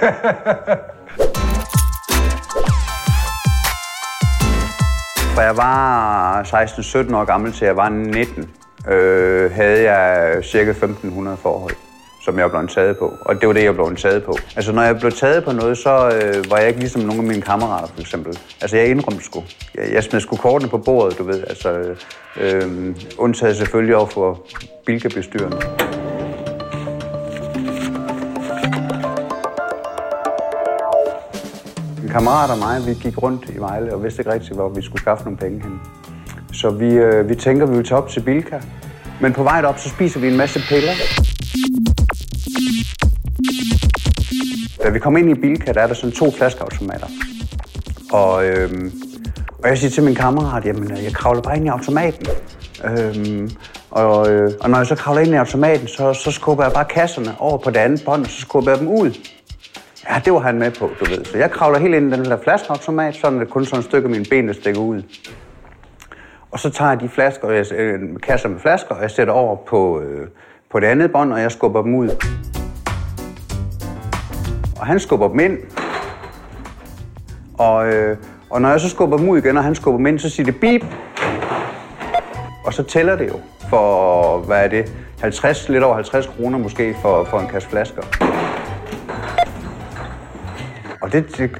Fra 5.34 5.42
jeg 5.42 5.56
var 5.56 6.42
16-17 6.42 7.16
år 7.16 7.24
gammel 7.24 7.52
til 7.52 7.64
jeg 7.64 7.76
var 7.76 7.88
19, 7.88 8.50
øh, 8.88 9.52
havde 9.52 9.92
jeg 9.92 10.44
cirka 10.44 10.70
1500 10.70 11.36
forhold 11.36 11.89
som 12.24 12.38
jeg 12.38 12.50
blev 12.50 12.68
taget 12.68 12.98
på. 12.98 13.16
Og 13.20 13.40
det 13.40 13.46
var 13.48 13.52
det, 13.52 13.64
jeg 13.64 13.74
blev 13.74 13.96
taget 13.96 14.24
på. 14.24 14.36
Altså, 14.56 14.72
når 14.72 14.82
jeg 14.82 14.98
blev 14.98 15.12
taget 15.12 15.44
på 15.44 15.52
noget, 15.52 15.78
så 15.78 15.90
øh, 15.90 16.50
var 16.50 16.58
jeg 16.58 16.68
ikke 16.68 16.80
ligesom 16.80 17.02
nogle 17.02 17.22
af 17.22 17.28
mine 17.28 17.42
kammerater, 17.42 17.88
for 17.94 18.00
eksempel. 18.00 18.38
Altså, 18.60 18.76
jeg 18.76 18.88
indrømte 18.88 19.24
sgu. 19.24 19.42
Jeg, 19.74 19.92
jeg 19.92 20.04
smed 20.04 20.20
sgu 20.20 20.36
kortene 20.36 20.70
på 20.70 20.78
bordet, 20.78 21.18
du 21.18 21.24
ved. 21.24 21.44
Altså, 21.48 21.94
øh, 22.40 22.94
undtaget 23.18 23.56
selvfølgelig 23.56 23.96
over 23.96 24.06
for 24.06 24.46
bilkabestyrende. 24.86 25.56
En 32.02 32.08
kammerat 32.08 32.50
og 32.50 32.58
mig, 32.58 32.86
vi 32.86 32.94
gik 32.94 33.22
rundt 33.22 33.50
i 33.50 33.58
Vejle 33.58 33.94
og 33.94 34.04
vidste 34.04 34.20
ikke 34.20 34.32
rigtigt, 34.32 34.54
hvor 34.54 34.68
vi 34.68 34.82
skulle 34.82 35.00
skaffe 35.00 35.24
nogle 35.24 35.38
penge 35.38 35.62
hen. 35.62 35.80
Så 36.52 36.70
vi, 36.70 36.94
øh, 36.94 37.28
vi 37.28 37.34
tænker, 37.34 37.66
vi 37.66 37.76
vil 37.76 37.84
tage 37.84 37.98
op 37.98 38.08
til 38.08 38.20
Bilka. 38.20 38.60
Men 39.20 39.32
på 39.32 39.42
vej 39.42 39.62
op, 39.64 39.78
så 39.78 39.88
spiser 39.88 40.20
vi 40.20 40.28
en 40.28 40.36
masse 40.36 40.60
piller. 40.68 40.92
Vi 44.94 44.98
kom 44.98 45.16
ind 45.16 45.30
i 45.30 45.34
Bilka, 45.34 45.72
der 45.72 45.80
er 45.80 45.86
der 45.86 45.94
sådan 45.94 46.12
to 46.12 46.30
flaskeautomater. 46.30 47.06
Og, 48.12 48.46
øhm, 48.46 48.92
og 49.62 49.68
jeg 49.68 49.78
siger 49.78 49.90
til 49.90 50.02
min 50.02 50.14
kammerat, 50.14 50.64
jamen 50.64 50.92
øh, 50.92 51.04
jeg 51.04 51.12
kravler 51.12 51.42
bare 51.42 51.56
ind 51.56 51.64
i 51.64 51.68
automaten. 51.68 52.26
Øhm, 52.84 53.50
og, 53.90 54.32
øh, 54.32 54.52
og 54.60 54.70
når 54.70 54.76
jeg 54.78 54.86
så 54.86 54.94
kravler 54.94 55.20
ind 55.20 55.30
i 55.30 55.36
automaten, 55.36 55.88
så, 55.88 56.12
så 56.12 56.30
skubber 56.30 56.64
jeg 56.64 56.72
bare 56.72 56.84
kasserne 56.84 57.34
over 57.38 57.58
på 57.58 57.70
det 57.70 57.76
andet 57.76 58.02
bånd, 58.04 58.24
og 58.24 58.30
så 58.30 58.40
skubber 58.40 58.70
jeg 58.70 58.80
dem 58.80 58.88
ud. 58.88 59.10
Ja, 60.10 60.20
det 60.24 60.32
var 60.32 60.38
han 60.38 60.58
med 60.58 60.70
på, 60.70 60.90
du 61.00 61.04
ved. 61.04 61.24
Så 61.24 61.38
jeg 61.38 61.50
kravler 61.50 61.78
helt 61.78 61.94
ind 61.94 62.14
i 62.14 62.16
den 62.16 62.24
der 62.24 62.36
flaskeautomat, 62.42 63.14
sådan 63.14 63.40
at 63.40 63.48
kun 63.48 63.64
sådan 63.64 63.78
et 63.78 63.84
stykke 63.84 64.06
af 64.06 64.10
mine 64.10 64.24
ben, 64.30 64.48
der 64.48 64.54
stikker 64.54 64.80
ud. 64.80 65.02
Og 66.50 66.58
så 66.58 66.70
tager 66.70 66.90
jeg 66.90 67.00
de 67.00 67.08
flasker, 67.08 67.50
jeg, 67.50 67.72
øh, 67.72 68.00
kasser 68.22 68.48
med 68.48 68.60
flasker, 68.60 68.94
og 68.94 69.02
jeg 69.02 69.10
sætter 69.10 69.32
over 69.32 69.56
på, 69.56 70.00
øh, 70.00 70.28
på 70.70 70.80
det 70.80 70.86
andet 70.86 71.12
bånd, 71.12 71.32
og 71.32 71.40
jeg 71.40 71.52
skubber 71.52 71.82
dem 71.82 71.94
ud. 71.94 72.08
Og 74.80 74.86
han 74.86 75.00
skubber 75.00 75.28
dem 75.28 75.40
ind. 75.40 75.58
Og, 77.58 77.86
øh, 77.86 78.16
og 78.50 78.60
når 78.60 78.68
jeg 78.68 78.80
så 78.80 78.88
skubber 78.88 79.16
dem 79.16 79.28
ud 79.28 79.38
igen, 79.38 79.56
og 79.56 79.64
han 79.64 79.74
skubber 79.74 79.98
dem 79.98 80.06
ind, 80.06 80.18
så 80.18 80.30
siger 80.30 80.44
det 80.44 80.60
bip. 80.60 80.84
Og 82.64 82.74
så 82.74 82.82
tæller 82.82 83.16
det 83.16 83.28
jo 83.28 83.34
for, 83.70 84.38
hvad 84.38 84.64
er 84.64 84.68
det, 84.68 84.92
50, 85.20 85.68
lidt 85.68 85.84
over 85.84 85.94
50 85.94 86.26
kroner 86.26 86.58
måske 86.58 86.96
for, 87.02 87.24
for 87.24 87.38
en 87.38 87.48
kasse 87.48 87.68
flasker. 87.68 88.02
Og 91.02 91.12
det, 91.12 91.36
det, 91.38 91.50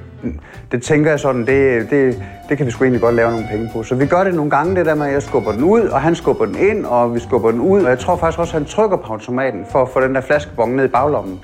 det 0.71 0.83
tænker 0.83 1.09
jeg 1.09 1.19
sådan, 1.19 1.45
det, 1.45 1.89
det, 1.89 2.23
det 2.49 2.57
kan 2.57 2.65
vi 2.65 2.71
sgu 2.71 2.83
egentlig 2.83 3.01
godt 3.01 3.15
lave 3.15 3.31
nogle 3.31 3.47
penge 3.51 3.69
på. 3.73 3.83
Så 3.83 3.95
vi 3.95 4.05
gør 4.05 4.23
det 4.23 4.35
nogle 4.35 4.51
gange, 4.51 4.75
det 4.75 4.85
der 4.85 4.95
med, 4.95 5.07
at 5.07 5.13
jeg 5.13 5.23
skubber 5.23 5.51
den 5.51 5.63
ud, 5.63 5.81
og 5.81 6.01
han 6.01 6.15
skubber 6.15 6.45
den 6.45 6.55
ind, 6.55 6.85
og 6.85 7.15
vi 7.15 7.19
skubber 7.19 7.51
den 7.51 7.59
ud. 7.59 7.83
Og 7.83 7.89
jeg 7.89 7.99
tror 7.99 8.15
faktisk 8.15 8.39
også, 8.39 8.57
at 8.57 8.61
han 8.61 8.65
trykker 8.69 8.97
på 8.97 9.13
automaten 9.13 9.65
for 9.71 9.81
at 9.81 9.89
få 9.89 10.01
den 10.01 10.15
der 10.15 10.21
flaskebong 10.21 10.75
ned 10.75 10.85
i 10.85 10.87
baglommen. 10.87 11.39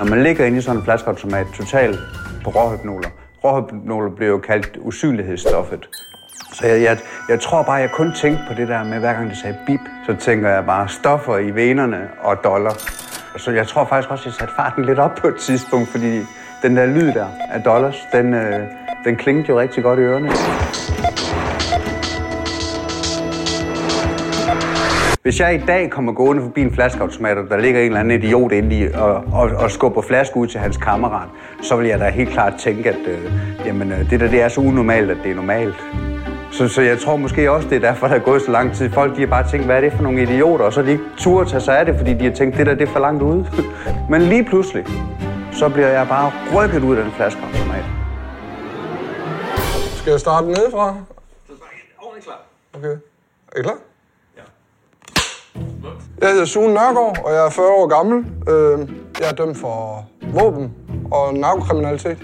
Når 0.00 0.06
man 0.06 0.22
ligger 0.22 0.44
inde 0.44 0.58
i 0.58 0.60
sådan 0.60 0.76
en 0.76 0.84
flaskeautomat 0.84 1.46
totalt 1.54 1.98
på 2.44 2.50
råhypnoler. 2.50 3.08
Råhypnoler 3.44 4.10
bliver 4.10 4.30
jo 4.30 4.38
kaldt 4.38 4.78
usynlighedsstoffet. 4.80 5.88
Så 6.52 6.66
jeg, 6.66 6.82
jeg, 6.82 6.98
jeg 7.28 7.40
tror 7.40 7.62
bare, 7.62 7.74
jeg 7.74 7.90
kun 7.90 8.12
tænkte 8.12 8.42
på 8.48 8.54
det 8.54 8.68
der 8.68 8.84
med, 8.84 8.98
hver 8.98 9.12
gang 9.12 9.30
det 9.30 9.38
sagde 9.38 9.56
bip, 9.66 9.80
så 10.06 10.16
tænker 10.16 10.48
jeg 10.48 10.66
bare 10.66 10.88
stoffer 10.88 11.38
i 11.38 11.50
venerne 11.50 12.08
og 12.22 12.44
dollar. 12.44 12.74
Så 13.36 13.50
jeg 13.50 13.66
tror 13.66 13.84
faktisk 13.84 14.10
også, 14.10 14.22
at 14.22 14.26
jeg 14.26 14.34
satte 14.34 14.54
farten 14.56 14.84
lidt 14.84 14.98
op 14.98 15.14
på 15.14 15.28
et 15.28 15.36
tidspunkt, 15.36 15.88
fordi 15.88 16.20
den 16.62 16.76
der 16.76 16.86
lyd 16.86 17.12
der 17.12 17.26
af 17.50 17.62
dollars, 17.62 17.96
den, 18.12 18.34
øh, 18.34 18.60
den 19.04 19.16
klingede 19.16 19.48
jo 19.48 19.60
rigtig 19.60 19.82
godt 19.82 19.98
i 19.98 20.02
ørerne. 20.02 20.30
Hvis 25.22 25.40
jeg 25.40 25.54
i 25.54 25.66
dag 25.66 25.90
kommer 25.90 26.12
gående 26.12 26.42
forbi 26.42 26.60
en 26.60 26.74
flaskeautomat, 26.74 27.38
og 27.38 27.44
der 27.48 27.56
ligger 27.56 27.80
en 27.80 27.86
eller 27.86 28.00
anden 28.00 28.22
idiot 28.22 28.52
inde 28.52 28.78
i 28.78 28.92
og, 28.92 29.14
og, 29.14 29.50
og 29.56 29.70
skubber 29.70 30.02
flaske 30.02 30.36
ud 30.36 30.46
til 30.46 30.60
hans 30.60 30.76
kammerat, 30.76 31.28
så 31.62 31.76
vil 31.76 31.86
jeg 31.86 32.00
da 32.00 32.08
helt 32.08 32.30
klart 32.30 32.54
tænke, 32.58 32.88
at 32.88 33.08
øh, 33.08 33.32
jamen, 33.66 33.92
øh, 33.92 34.10
det 34.10 34.20
der 34.20 34.30
det 34.30 34.42
er 34.42 34.48
så 34.48 34.60
unormalt, 34.60 35.10
at 35.10 35.16
det 35.22 35.30
er 35.30 35.34
normalt. 35.34 35.74
Så, 36.52 36.68
så 36.68 36.82
jeg 36.82 36.98
tror 36.98 37.16
måske 37.16 37.50
også, 37.50 37.68
det 37.68 37.76
er 37.76 37.80
derfor, 37.80 38.08
der 38.08 38.14
er 38.14 38.18
gået 38.18 38.42
så 38.42 38.50
lang 38.50 38.74
tid. 38.74 38.90
Folk 38.90 39.16
de 39.16 39.20
har 39.20 39.26
bare 39.26 39.50
tænkt, 39.50 39.66
hvad 39.66 39.76
er 39.76 39.80
det 39.80 39.92
for 39.92 40.02
nogle 40.02 40.22
idioter? 40.22 40.64
Og 40.64 40.72
så 40.72 40.82
de 40.82 40.90
ikke 40.90 41.04
turde 41.18 41.50
tage 41.50 41.60
sig 41.60 41.78
af 41.78 41.86
det, 41.86 41.94
fordi 41.96 42.14
de 42.14 42.24
har 42.24 42.32
tænkt, 42.32 42.56
det 42.56 42.66
der 42.66 42.74
det 42.74 42.88
er 42.88 42.92
for 42.92 43.00
langt 43.00 43.22
ude. 43.22 43.46
Men 44.10 44.22
lige 44.22 44.44
pludselig, 44.44 44.86
så 45.52 45.68
bliver 45.68 45.88
jeg 45.88 46.08
bare 46.08 46.32
rykket 46.54 46.82
ud 46.82 46.96
af 46.96 47.04
den 47.04 47.12
flaskeautomat. 47.12 47.84
Skal 49.98 50.10
jeg 50.10 50.20
starte 50.20 50.46
nedefra? 50.46 50.94
Okay. 52.74 52.96
Er 53.52 53.58
I 53.58 53.62
klar? 53.62 53.89
Jeg 56.20 56.30
hedder 56.30 56.44
Sune 56.44 56.74
Nørgaard, 56.74 57.24
og 57.24 57.32
jeg 57.32 57.46
er 57.46 57.50
40 57.50 57.66
år 57.66 57.86
gammel. 57.86 58.24
Øh, 58.48 58.88
jeg 59.20 59.28
er 59.28 59.32
dømt 59.32 59.58
for 59.58 60.06
våben 60.32 60.72
og 61.10 61.34
narkokriminalitet. 61.34 62.18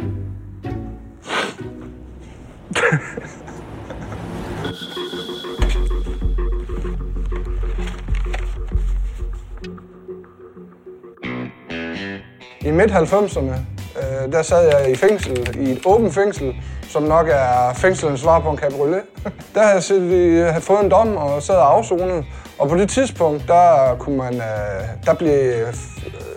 I 12.61 12.71
midt-90'erne, 12.71 13.55
øh, 13.97 14.33
der 14.33 14.43
sad 14.43 14.65
jeg 14.65 14.91
i 14.91 14.97
fængsel, 14.97 15.57
i 15.61 15.73
et 15.73 15.83
åbent 15.87 16.15
fængsel, 16.15 16.55
som 16.89 17.03
nok 17.03 17.29
er 17.29 17.75
fængselens 17.75 18.21
svar 18.21 18.41
på 18.41 18.51
en 18.51 18.59
cabriolet. 18.59 19.03
Der 19.55 19.61
havde 19.61 19.75
jeg 19.75 19.83
siddet, 19.83 20.63
fået 20.63 20.85
en 20.85 20.91
dom 20.91 21.17
og 21.17 21.43
sad 21.43 21.57
og 21.57 21.77
afsonet. 21.77 22.25
Og 22.59 22.69
på 22.69 22.77
det 22.77 22.89
tidspunkt, 22.89 23.49
der, 23.49 23.97
kunne 23.99 24.17
man, 24.17 24.35
øh, 24.35 25.07
der 25.07 25.15
blev 25.15 25.31
øh, 25.31 25.75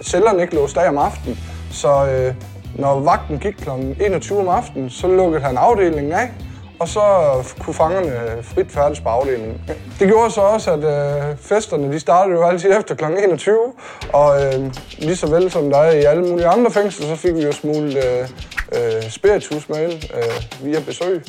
cellerne 0.04 0.42
ikke 0.42 0.56
låst 0.56 0.78
af 0.78 0.90
om 0.90 0.98
aftenen. 0.98 1.40
Så 1.72 2.06
øh, 2.06 2.36
når 2.76 3.00
vagten 3.00 3.40
gik 3.40 3.54
kl. 3.54 3.70
21 4.02 4.40
om 4.40 4.48
aftenen, 4.48 4.90
så 4.90 5.08
lukkede 5.08 5.42
han 5.42 5.58
afdelingen 5.58 6.14
af, 6.14 6.32
og 6.80 6.88
så 6.88 7.02
kunne 7.60 7.74
fangerne 7.74 8.08
øh, 8.08 8.44
frit 8.44 8.72
færdes 8.72 9.00
på 9.00 9.10
afdelingen. 9.10 9.62
Det 10.00 10.08
gjorde 10.08 10.32
så 10.32 10.42
også, 10.42 10.72
at 10.72 10.84
øh, 10.84 11.38
festerne 11.38 11.94
de 11.94 12.00
startede 12.00 12.38
jo 12.38 12.44
altid 12.44 12.78
efter 12.80 12.96
kl. 12.96 13.04
21, 13.24 13.58
og 14.14 14.46
øh, 14.46 14.74
lige 14.98 15.16
så 15.16 15.28
vel 15.28 15.52
som 15.52 15.70
der 15.70 15.78
er 15.78 15.92
i 15.92 16.04
alle 16.04 16.24
mulige 16.24 16.48
andre 16.48 16.72
fængsler, 16.72 17.08
så 17.08 17.16
fik 17.16 17.36
vi 17.36 17.42
jo 17.42 17.52
smule 17.52 17.94
øh, 18.06 18.28
øh, 18.72 19.10
spiritus 19.10 19.70
med 19.70 19.92
ind, 19.92 20.04
øh, 20.16 20.66
via 20.66 20.80
besøg. 20.80 21.24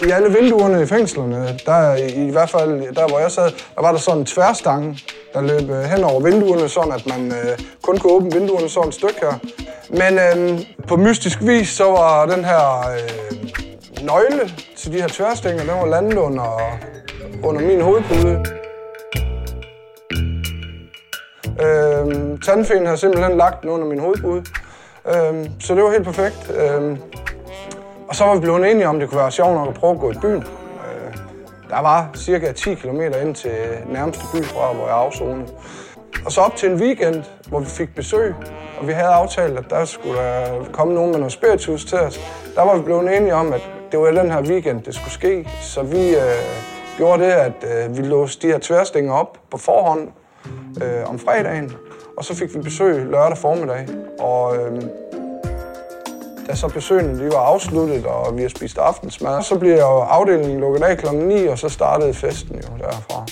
I 0.00 0.10
alle 0.10 0.32
vinduerne 0.40 0.82
i 0.82 0.86
fængslerne, 0.86 1.58
der 1.66 1.94
i, 1.94 2.28
i 2.28 2.30
hvert 2.30 2.50
fald 2.50 2.94
der 2.94 3.08
hvor 3.08 3.18
jeg 3.18 3.30
sad, 3.30 3.50
der 3.74 3.82
var 3.82 3.92
der 3.92 3.98
sådan 3.98 4.20
en 4.20 4.26
tværstange, 4.26 4.98
der 5.32 5.40
løb 5.40 5.70
øh, 5.70 5.82
hen 5.82 6.04
over 6.04 6.20
vinduerne, 6.20 6.68
sådan 6.68 6.92
at 6.92 7.06
man 7.06 7.32
øh, 7.32 7.58
kun 7.82 7.98
kunne 7.98 8.12
åbne 8.12 8.32
vinduerne 8.32 8.68
sådan 8.68 8.88
et 8.88 8.94
stykke 8.94 9.20
her. 9.22 9.38
Men 9.90 10.18
øh, 10.18 10.60
på 10.88 10.96
mystisk 10.96 11.38
vis, 11.42 11.68
så 11.68 11.84
var 11.84 12.26
den 12.26 12.44
her 12.44 12.88
øh, 12.88 14.04
nøgle 14.04 14.50
til 14.76 14.92
de 14.92 15.00
her 15.00 15.08
tværstænger, 15.08 15.64
den 15.64 15.74
var 15.80 15.86
landet 15.86 16.16
under, 16.16 16.78
under 17.42 17.60
min 17.60 17.80
hovedpude. 17.80 18.44
Øh, 21.64 22.40
tandfen 22.40 22.86
har 22.86 22.96
simpelthen 22.96 23.36
lagt 23.36 23.62
den 23.62 23.70
under 23.70 23.86
min 23.86 23.98
hovedpude. 23.98 24.44
Øh, 25.08 25.50
så 25.60 25.74
det 25.74 25.82
var 25.82 25.90
helt 25.90 26.04
perfekt. 26.04 26.50
Øh, 26.50 26.96
og 28.08 28.14
så 28.14 28.24
var 28.24 28.34
vi 28.34 28.40
blevet 28.40 28.70
enige 28.70 28.88
om, 28.88 28.96
at 28.96 29.00
det 29.00 29.08
kunne 29.08 29.20
være 29.20 29.30
sjovt 29.30 29.54
nok 29.54 29.68
at 29.68 29.74
prøve 29.74 29.94
at 29.94 30.00
gå 30.00 30.10
i 30.10 30.14
byen. 30.22 30.42
Øh, 30.42 31.16
der 31.70 31.80
var 31.82 32.10
cirka 32.14 32.52
10 32.52 32.74
km 32.74 33.00
ind 33.00 33.34
til 33.34 33.56
nærmeste 33.88 34.24
by 34.32 34.44
fra, 34.44 34.72
hvor 34.72 34.86
jeg 34.86 34.96
afzonede. 34.96 35.48
Og 36.24 36.32
så 36.32 36.40
op 36.40 36.56
til 36.56 36.70
en 36.70 36.80
weekend, 36.80 37.24
hvor 37.48 37.60
vi 37.60 37.66
fik 37.66 37.94
besøg, 37.94 38.34
og 38.80 38.86
vi 38.86 38.92
havde 38.92 39.08
aftalt, 39.08 39.58
at 39.58 39.64
der 39.70 39.84
skulle 39.84 40.18
der 40.18 40.64
komme 40.72 40.94
nogen 40.94 41.10
med 41.10 41.18
noget 41.18 41.32
spiritus 41.32 41.84
til 41.84 41.98
os. 41.98 42.20
Der 42.54 42.62
var 42.62 42.76
vi 42.76 42.82
blevet 42.82 43.16
enige 43.16 43.34
om, 43.34 43.52
at 43.52 43.70
det 43.92 44.00
var 44.00 44.10
den 44.10 44.30
her 44.30 44.42
weekend, 44.42 44.82
det 44.82 44.94
skulle 44.94 45.12
ske. 45.12 45.48
Så 45.60 45.82
vi, 45.82 46.14
øh, 46.14 46.22
gjorde 46.96 47.24
det, 47.24 47.30
at 47.30 47.52
øh, 47.62 47.96
vi 47.96 48.02
låste 48.02 48.46
de 48.46 48.52
her 48.52 48.58
tværstænger 48.62 49.12
op 49.12 49.38
på 49.50 49.58
forhånd 49.58 50.08
øh, 50.82 51.10
om 51.10 51.18
fredagen, 51.18 51.72
og 52.16 52.24
så 52.24 52.34
fik 52.36 52.54
vi 52.54 52.60
besøg 52.60 53.06
lørdag 53.06 53.38
formiddag. 53.38 53.86
Og 54.18 54.56
øh, 54.56 54.82
da 56.46 56.54
så 56.54 56.68
besøgene 56.68 57.24
de 57.24 57.32
var 57.32 57.38
afsluttet, 57.38 58.06
og 58.06 58.36
vi 58.36 58.42
har 58.42 58.48
spist 58.48 58.78
aftensmad, 58.78 59.42
så 59.42 59.58
bliver 59.58 59.76
jo 59.76 59.98
afdelingen 59.98 60.60
lukket 60.60 60.82
af 60.82 60.98
kl. 60.98 61.06
9, 61.14 61.46
og 61.46 61.58
så 61.58 61.68
startede 61.68 62.14
festen 62.14 62.56
jo 62.56 62.84
derfra. 62.84 63.24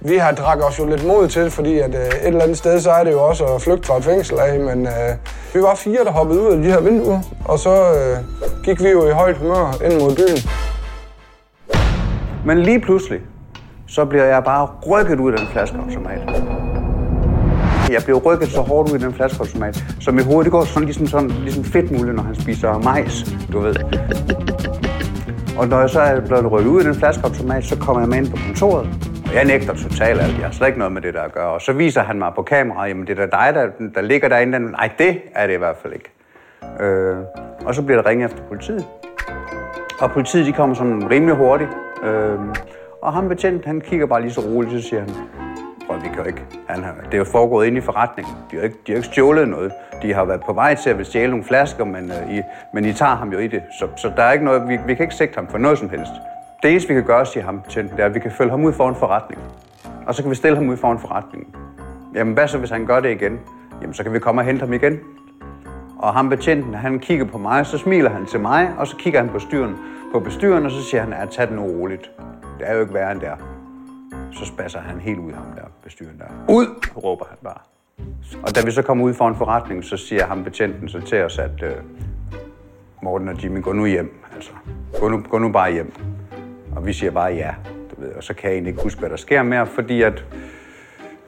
Vi 0.00 0.16
har 0.16 0.32
drak 0.32 0.58
os 0.64 0.78
jo 0.78 0.86
lidt 0.86 1.06
mod 1.06 1.28
til, 1.28 1.50
fordi 1.50 1.78
at, 1.78 1.94
øh, 1.94 2.06
et 2.06 2.26
eller 2.26 2.42
andet 2.42 2.58
sted, 2.58 2.80
så 2.80 2.90
er 2.90 3.04
det 3.04 3.12
jo 3.12 3.22
også 3.22 3.44
at 3.44 3.62
flygte 3.62 3.86
fra 3.86 3.96
et 3.96 4.04
fængsel 4.04 4.38
af, 4.38 4.60
men 4.60 4.86
øh, 4.86 5.14
vi 5.54 5.62
var 5.62 5.74
fire, 5.74 6.04
der 6.04 6.10
hoppede 6.10 6.40
ud 6.40 6.52
af 6.52 6.56
de 6.56 6.64
her 6.64 6.80
vinduer, 6.80 7.20
og 7.44 7.58
så 7.58 7.94
øh, 7.94 8.18
gik 8.64 8.82
vi 8.82 8.88
jo 8.88 9.08
i 9.08 9.12
højt 9.12 9.36
humør 9.36 9.74
ind 9.84 10.00
mod 10.00 10.16
byen. 10.16 10.50
Men 12.46 12.62
lige 12.62 12.80
pludselig, 12.80 13.20
så 13.88 14.04
bliver 14.04 14.24
jeg 14.24 14.44
bare 14.44 14.68
rykket 14.86 15.20
ud 15.20 15.32
af 15.32 15.38
den 15.38 15.48
flaskeautomat. 15.48 16.65
Jeg 17.90 18.02
blev 18.04 18.16
rykket 18.16 18.48
så 18.48 18.60
hårdt 18.60 18.92
ud 18.92 18.98
i 18.98 19.02
den 19.02 19.14
flaskeautomat, 19.14 19.84
så 20.00 20.12
mit 20.12 20.24
hoved 20.24 20.44
det 20.44 20.52
går 20.52 20.64
sådan 20.64 20.84
ligesom, 20.84 21.06
sådan, 21.06 21.30
ligesom 21.30 21.64
fedtmulle, 21.64 22.12
når 22.12 22.22
han 22.22 22.34
spiser 22.34 22.78
majs, 22.78 23.24
du 23.52 23.58
ved. 23.58 23.74
Og 25.58 25.68
når 25.68 25.80
jeg 25.80 25.90
så 25.90 26.00
er 26.00 26.20
blevet 26.20 26.52
rykket 26.52 26.70
ud 26.70 26.80
i 26.80 26.84
den 26.84 26.94
flaskeautomat, 26.94 27.64
så 27.64 27.78
kommer 27.78 28.00
jeg 28.02 28.08
med 28.08 28.18
ind 28.18 28.30
på 28.30 28.36
kontoret. 28.46 28.88
Og 29.26 29.34
jeg 29.34 29.44
nægter 29.44 29.74
totalt 29.74 30.20
alt. 30.20 30.38
Jeg 30.38 30.46
har 30.46 30.52
slet 30.52 30.66
ikke 30.66 30.78
noget 30.78 30.92
med 30.92 31.02
det 31.02 31.14
der 31.14 31.22
at 31.22 31.32
gøre. 31.32 31.48
Og 31.48 31.60
så 31.60 31.72
viser 31.72 32.02
han 32.02 32.18
mig 32.18 32.32
på 32.34 32.42
kameraet, 32.42 32.88
jamen 32.88 33.06
det 33.06 33.18
er 33.18 33.26
da 33.26 33.36
dig, 33.36 33.54
der, 33.54 33.88
der 33.94 34.00
ligger 34.00 34.28
derinde. 34.28 34.58
Nej, 34.58 34.90
det 34.98 35.20
er 35.34 35.46
det 35.46 35.54
i 35.54 35.58
hvert 35.58 35.76
fald 35.82 35.92
ikke. 35.92 36.10
Øh, 36.80 37.16
og 37.66 37.74
så 37.74 37.82
bliver 37.82 38.02
der 38.02 38.10
ringet 38.10 38.30
efter 38.30 38.42
politiet. 38.48 38.86
Og 40.00 40.10
politiet 40.10 40.46
de 40.46 40.52
kommer 40.52 40.76
sådan 40.76 41.10
rimelig 41.10 41.34
hurtigt. 41.34 41.70
Øh, 42.04 42.38
og 43.02 43.12
ham 43.12 43.28
betjent, 43.28 43.64
han 43.64 43.80
kigger 43.80 44.06
bare 44.06 44.20
lige 44.20 44.32
så 44.32 44.40
roligt, 44.40 44.82
så 44.82 44.88
siger 44.88 45.00
han, 45.00 45.10
prøv, 45.86 46.02
vi 46.02 46.08
kan 46.08 46.18
jo 46.18 46.24
ikke. 46.24 46.44
Han 46.68 46.82
har, 46.82 46.94
det 47.04 47.14
er 47.14 47.18
jo 47.18 47.24
foregået 47.24 47.66
inde 47.66 47.78
i 47.78 47.80
forretningen. 47.80 48.34
De 48.50 48.56
har, 48.56 48.62
ikke, 48.62 48.76
de 48.86 48.92
har 48.92 48.96
ikke 48.96 49.08
stjålet 49.08 49.48
noget. 49.48 49.72
De 50.02 50.14
har 50.14 50.24
været 50.24 50.40
på 50.46 50.52
vej 50.52 50.74
til 50.74 50.90
at 50.90 51.06
stjæle 51.06 51.30
nogle 51.30 51.44
flasker, 51.44 51.84
men, 51.84 52.10
øh, 52.10 52.36
I, 52.36 52.42
men 52.72 52.84
I 52.84 52.92
tager 52.92 53.14
ham 53.14 53.32
jo 53.32 53.38
i 53.38 53.46
det. 53.46 53.62
Så, 53.78 53.88
så 53.96 54.12
der 54.16 54.22
er 54.22 54.32
ikke 54.32 54.44
noget, 54.44 54.68
vi, 54.68 54.78
vi 54.86 54.94
kan 54.94 55.02
ikke 55.02 55.14
sigte 55.14 55.36
ham 55.36 55.48
for 55.48 55.58
noget 55.58 55.78
som 55.78 55.90
helst. 55.90 56.12
Det 56.62 56.70
eneste, 56.70 56.88
vi 56.88 56.94
kan 56.94 57.04
gøre, 57.04 57.26
siger 57.26 57.44
ham 57.44 57.62
til, 57.68 57.84
det 57.84 58.00
er, 58.00 58.04
at 58.04 58.14
vi 58.14 58.20
kan 58.20 58.30
følge 58.30 58.50
ham 58.50 58.64
ud 58.64 58.72
for 58.72 58.88
en 58.88 58.94
forretning. 58.94 59.40
Og 60.06 60.14
så 60.14 60.22
kan 60.22 60.30
vi 60.30 60.36
stille 60.36 60.56
ham 60.56 60.68
ud 60.68 60.76
for 60.76 60.92
en 60.92 60.98
forretning. 60.98 61.56
Jamen, 62.14 62.34
hvad 62.34 62.48
så, 62.48 62.58
hvis 62.58 62.70
han 62.70 62.86
gør 62.86 63.00
det 63.00 63.10
igen? 63.10 63.40
Jamen, 63.80 63.94
så 63.94 64.02
kan 64.02 64.12
vi 64.12 64.18
komme 64.18 64.40
og 64.40 64.44
hente 64.44 64.60
ham 64.60 64.72
igen. 64.72 65.00
Og 65.98 66.12
ham 66.12 66.28
betjenten, 66.28 66.74
han 66.74 66.98
kigger 66.98 67.24
på 67.24 67.38
mig, 67.38 67.66
så 67.66 67.78
smiler 67.78 68.10
han 68.10 68.26
til 68.26 68.40
mig, 68.40 68.70
og 68.78 68.86
så 68.86 68.96
kigger 68.96 69.20
han 69.20 69.28
på 69.28 69.38
styren, 69.38 69.76
på 70.12 70.20
bestyren, 70.20 70.64
og 70.64 70.70
så 70.70 70.82
siger 70.82 71.00
han, 71.00 71.12
at 71.12 71.30
tag 71.30 71.48
den 71.48 71.60
roligt. 71.60 72.10
Det 72.58 72.68
er 72.68 72.74
jo 72.74 72.80
ikke 72.80 72.94
værre 72.94 73.12
end 73.12 73.20
der. 73.20 73.55
Så 74.36 74.44
spasser 74.44 74.80
han 74.80 75.00
helt 75.00 75.18
ud 75.18 75.32
ham 75.32 75.46
der, 75.56 75.62
bestyren 75.84 76.18
der. 76.18 76.52
Ud, 76.54 76.66
råber 76.96 77.24
han 77.28 77.38
bare. 77.44 77.58
Og 78.42 78.54
da 78.54 78.64
vi 78.64 78.70
så 78.70 78.82
kommer 78.82 79.04
ud 79.04 79.14
for 79.14 79.28
en 79.28 79.36
forretning, 79.36 79.84
så 79.84 79.96
siger 79.96 80.26
ham 80.26 80.44
betjenten 80.44 80.88
så 80.88 81.00
til 81.00 81.22
os, 81.22 81.38
at 81.38 81.62
øh, 81.62 81.72
Morten 83.02 83.28
og 83.28 83.44
Jimmy, 83.44 83.62
gå 83.62 83.72
nu 83.72 83.86
hjem. 83.86 84.22
Altså, 84.34 84.50
gå 85.00 85.08
nu, 85.08 85.22
gå 85.28 85.38
nu 85.38 85.52
bare 85.52 85.72
hjem. 85.72 85.92
Og 86.76 86.86
vi 86.86 86.92
siger 86.92 87.10
bare 87.10 87.32
ja. 87.32 87.54
Du 87.90 88.00
ved, 88.00 88.12
og 88.12 88.24
så 88.24 88.34
kan 88.34 88.44
jeg 88.44 88.54
egentlig 88.54 88.70
ikke 88.70 88.82
huske, 88.82 89.00
hvad 89.00 89.10
der 89.10 89.16
sker 89.16 89.42
mere, 89.42 89.66
fordi 89.66 90.02
at, 90.02 90.24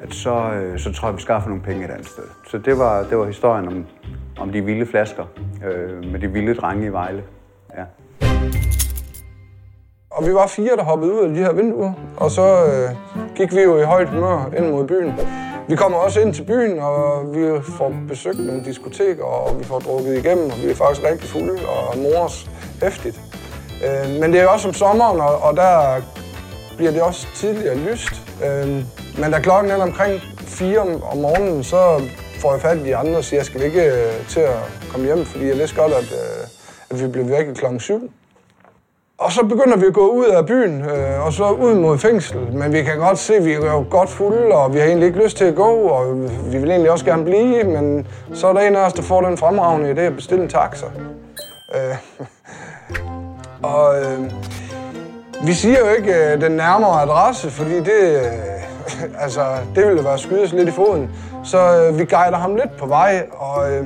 at 0.01 0.15
så, 0.15 0.53
øh, 0.53 0.79
så 0.79 0.93
tror 0.93 1.09
jeg, 1.09 1.17
vi 1.17 1.23
skaffer 1.23 1.49
nogle 1.49 1.65
penge 1.65 1.85
et 1.85 1.91
andet 1.91 2.07
sted. 2.07 2.25
Så 2.47 2.59
det 2.59 2.79
var, 2.79 3.03
det 3.03 3.19
var 3.19 3.27
historien 3.27 3.69
om, 3.69 3.87
om 4.39 4.53
de 4.53 4.65
vilde 4.65 4.87
flasker 4.87 5.25
øh, 5.67 6.05
med 6.13 6.21
de 6.21 6.29
vilde 6.29 6.55
drenge 6.55 6.87
i 6.87 6.93
Vejle. 6.93 7.23
Og 10.19 10.27
vi 10.27 10.35
var 10.35 10.47
fire, 10.47 10.77
der 10.77 10.83
hoppede 10.83 11.13
ud 11.13 11.19
af 11.19 11.29
de 11.29 11.35
her 11.35 11.53
vinduer, 11.53 11.93
og 12.17 12.31
så 12.31 12.65
øh, 12.65 12.91
gik 13.37 13.55
vi 13.55 13.63
jo 13.63 13.79
i 13.79 13.83
højt 13.83 14.09
humør 14.09 14.51
ind 14.57 14.71
mod 14.71 14.87
byen. 14.87 15.13
Vi 15.69 15.77
kommer 15.77 15.99
også 15.99 16.21
ind 16.21 16.35
til 16.35 16.43
byen, 16.43 16.79
og 16.79 17.35
vi 17.35 17.63
får 17.79 17.95
besøgt 18.09 18.39
nogle 18.47 18.65
diskoteker, 18.65 19.25
og 19.25 19.59
vi 19.59 19.65
får 19.65 19.79
drukket 19.79 20.19
igennem, 20.19 20.51
og 20.51 20.57
vi 20.63 20.71
er 20.71 20.75
faktisk 20.75 21.07
rigtig 21.07 21.29
fulde 21.29 21.59
og 21.69 21.99
mors 21.99 22.51
hæftigt. 22.83 23.21
Øh, 23.85 24.21
men 24.21 24.33
det 24.33 24.41
er 24.41 24.47
også 24.47 24.69
om 24.69 24.75
sommeren, 24.75 25.21
og, 25.21 25.39
og 25.43 25.57
der 25.57 26.01
bliver 26.77 26.93
det 26.93 27.03
også 27.03 27.27
tidligere 27.35 27.77
lyst. 27.77 28.23
Øh, 28.45 28.69
men 29.21 29.33
da 29.33 29.41
klokken 29.41 29.73
er 29.73 29.83
omkring 29.83 30.21
4 30.39 30.79
om, 30.79 31.03
om 31.03 31.19
morgenen, 31.19 31.65
så 31.65 32.03
får 32.41 32.53
jeg 32.53 32.61
fat 32.61 32.79
i 32.79 32.85
de 32.85 32.97
andre 32.97 33.17
og 33.17 33.25
siger, 33.25 33.43
skal 33.43 33.61
vi 33.61 33.67
ikke 33.67 33.85
øh, 33.85 34.27
til 34.29 34.41
at 34.41 34.59
komme 34.91 35.07
hjem, 35.07 35.25
fordi 35.25 35.49
jeg 35.49 35.59
vidste 35.59 35.77
godt, 35.77 35.93
at, 35.93 36.13
øh, 36.13 36.47
at 36.91 37.03
vi 37.03 37.09
blev 37.09 37.29
væk 37.29 37.47
klokken 37.55 37.81
7. 37.81 38.11
Og 39.19 39.33
så 39.33 39.45
begynder 39.45 39.77
vi 39.77 39.87
at 39.87 39.93
gå 39.93 40.09
ud 40.09 40.27
af 40.27 40.47
byen, 40.47 40.83
øh, 40.83 41.27
og 41.27 41.33
så 41.33 41.51
ud 41.51 41.75
mod 41.75 41.99
fængsel. 41.99 42.39
Men 42.53 42.73
vi 42.73 42.83
kan 42.83 42.99
godt 42.99 43.19
se, 43.19 43.35
at 43.35 43.45
vi 43.45 43.53
er 43.53 43.73
jo 43.73 43.85
godt 43.91 44.11
fulde, 44.11 44.55
og 44.55 44.75
vi 44.75 44.79
har 44.79 44.87
egentlig 44.87 45.07
ikke 45.07 45.25
lyst 45.25 45.37
til 45.37 45.45
at 45.45 45.55
gå, 45.55 45.73
og 45.73 46.31
vi 46.53 46.59
vil 46.59 46.71
egentlig 46.71 46.91
også 46.91 47.05
gerne 47.05 47.25
blive, 47.25 47.65
men 47.65 48.07
så 48.35 48.47
er 48.47 48.53
der 48.53 48.61
en 48.61 48.77
af 48.77 48.87
os, 48.87 48.93
der 48.93 49.03
får 49.03 49.21
den 49.21 49.37
fremragende 49.37 49.93
idé 49.93 50.01
at 50.01 50.17
bestille 50.17 50.43
en 50.43 50.51
taxa. 50.51 50.87
Øh, 51.75 51.97
og 53.73 54.01
øh, 54.01 54.33
vi 55.47 55.53
siger 55.53 55.79
jo 55.79 55.89
ikke 55.99 56.15
øh, 56.15 56.41
den 56.41 56.53
nærmere 56.53 57.03
adresse, 57.03 57.51
fordi 57.51 57.77
det, 57.77 58.03
øh, 58.03 59.23
altså, 59.25 59.41
det 59.75 59.87
ville 59.87 60.05
være 60.05 60.19
skydes 60.19 60.53
lidt 60.53 60.69
i 60.69 60.73
foden. 60.73 61.11
Så 61.45 61.59
øh, 61.59 61.99
vi 61.99 62.05
guider 62.05 62.37
ham 62.37 62.57
lidt 62.57 62.77
på 62.77 62.87
vej, 62.87 63.27
og 63.33 63.73
øh, 63.73 63.85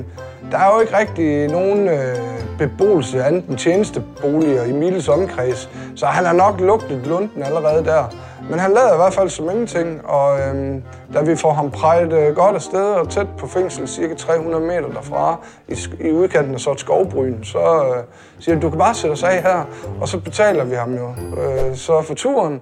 der 0.51 0.57
er 0.57 0.73
jo 0.75 0.81
ikke 0.81 0.97
rigtig 0.97 1.47
nogen 1.47 1.87
øh, 1.87 2.15
beboelse 2.57 3.23
andet 3.23 3.45
end 3.45 3.57
tjenesteboliger 3.57 4.63
i 4.63 4.71
Miles 4.71 5.09
omkreds, 5.09 5.69
så 5.95 6.05
han 6.05 6.25
har 6.25 6.33
nok 6.33 6.59
lugtet 6.59 7.07
lunden 7.07 7.43
allerede 7.43 7.85
der. 7.85 8.03
Men 8.49 8.59
han 8.59 8.71
lader 8.71 8.93
i 8.93 8.97
hvert 8.97 9.13
fald 9.13 9.29
som 9.29 9.49
ingenting, 9.49 10.05
og 10.05 10.39
øh, 10.39 10.75
da 11.13 11.21
vi 11.21 11.35
får 11.35 11.53
ham 11.53 11.71
præget 11.71 12.13
øh, 12.13 12.35
godt 12.35 12.55
afsted 12.55 12.93
og 12.93 13.09
tæt 13.09 13.27
på 13.37 13.47
fængsel, 13.47 13.87
cirka 13.87 14.13
300 14.13 14.63
meter 14.63 14.87
derfra, 14.87 15.39
i, 15.67 15.77
i 15.99 16.11
udkanten 16.11 16.53
af 16.53 16.59
så 16.59 16.71
et 16.71 16.79
skovbryn, 16.79 17.43
så 17.43 17.59
øh, 17.59 18.03
siger 18.39 18.55
han, 18.55 18.61
du 18.61 18.69
kan 18.69 18.79
bare 18.79 18.93
sætte 18.93 19.13
os 19.13 19.23
af 19.23 19.41
her, 19.41 19.63
og 20.01 20.07
så 20.07 20.19
betaler 20.19 20.63
vi 20.63 20.75
ham 20.75 20.93
jo 20.95 21.09
øh, 21.09 21.75
så 21.75 22.01
for 22.01 22.13
turen. 22.13 22.61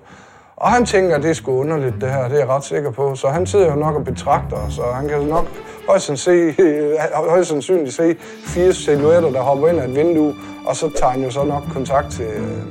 Og 0.61 0.71
han 0.71 0.85
tænker, 0.85 1.15
at 1.15 1.23
det 1.23 1.29
er 1.29 1.33
sgu 1.33 1.51
underligt 1.51 1.95
det 2.01 2.11
her, 2.11 2.23
det 2.23 2.33
er 2.33 2.39
jeg 2.39 2.49
ret 2.49 2.63
sikker 2.63 2.91
på. 2.91 3.15
Så 3.15 3.27
han 3.27 3.45
sidder 3.45 3.69
jo 3.69 3.75
nok 3.75 3.95
og 3.95 4.03
betragter 4.03 4.57
os, 4.57 4.77
og 4.77 4.95
han 4.95 5.07
kan 5.07 5.21
nok 5.21 5.45
højst 5.89 6.05
sandsynligt 6.05 6.57
se, 6.57 6.63
øh, 6.63 7.29
højst 7.29 7.49
sandsynligt 7.49 7.93
se 7.93 8.15
fire 8.45 8.73
silhuetter, 8.73 9.29
der 9.29 9.41
hopper 9.41 9.67
ind 9.67 9.79
af 9.79 9.85
et 9.85 9.95
vindue, 9.95 10.35
og 10.67 10.75
så 10.75 10.89
tager 10.99 11.11
han 11.11 11.23
jo 11.23 11.31
så 11.31 11.43
nok 11.43 11.63
kontakt 11.73 12.11
til, 12.11 12.25
øh, 12.25 12.63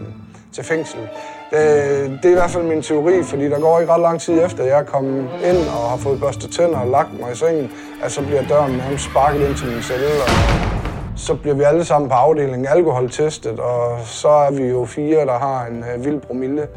til 0.52 0.64
fængslet. 0.64 1.08
Det, 1.50 1.58
øh, 1.58 2.10
det 2.10 2.24
er 2.24 2.30
i 2.30 2.32
hvert 2.32 2.50
fald 2.50 2.64
min 2.64 2.82
teori, 2.82 3.22
fordi 3.22 3.44
der 3.44 3.60
går 3.60 3.80
ikke 3.80 3.92
ret 3.92 4.00
lang 4.00 4.20
tid 4.20 4.44
efter, 4.44 4.64
jeg 4.64 4.78
er 4.78 4.84
kommet 4.84 5.28
ind 5.44 5.56
og 5.56 5.90
har 5.90 5.96
fået 5.96 6.20
børstet 6.20 6.50
tænder 6.50 6.78
og 6.78 6.88
lagt 6.88 7.20
mig 7.20 7.32
i 7.32 7.36
sengen, 7.36 7.70
at 8.02 8.12
så 8.12 8.22
bliver 8.22 8.42
døren 8.42 8.72
nærmest 8.72 9.04
sparket 9.04 9.48
ind 9.48 9.56
til 9.56 9.66
min 9.66 9.82
celle, 9.82 10.06
og 10.06 10.79
så 11.16 11.34
bliver 11.34 11.54
vi 11.54 11.62
alle 11.62 11.84
sammen 11.84 12.10
på 12.10 12.14
afdelingen 12.14 12.66
alkoholtestet, 12.66 13.60
og 13.60 13.98
så 14.04 14.28
er 14.28 14.50
vi 14.50 14.62
jo 14.62 14.84
fire, 14.84 15.26
der 15.26 15.38
har 15.38 15.66
en 15.66 15.84
øh, 15.94 16.04
vild 16.04 16.20
promille. 16.20 16.68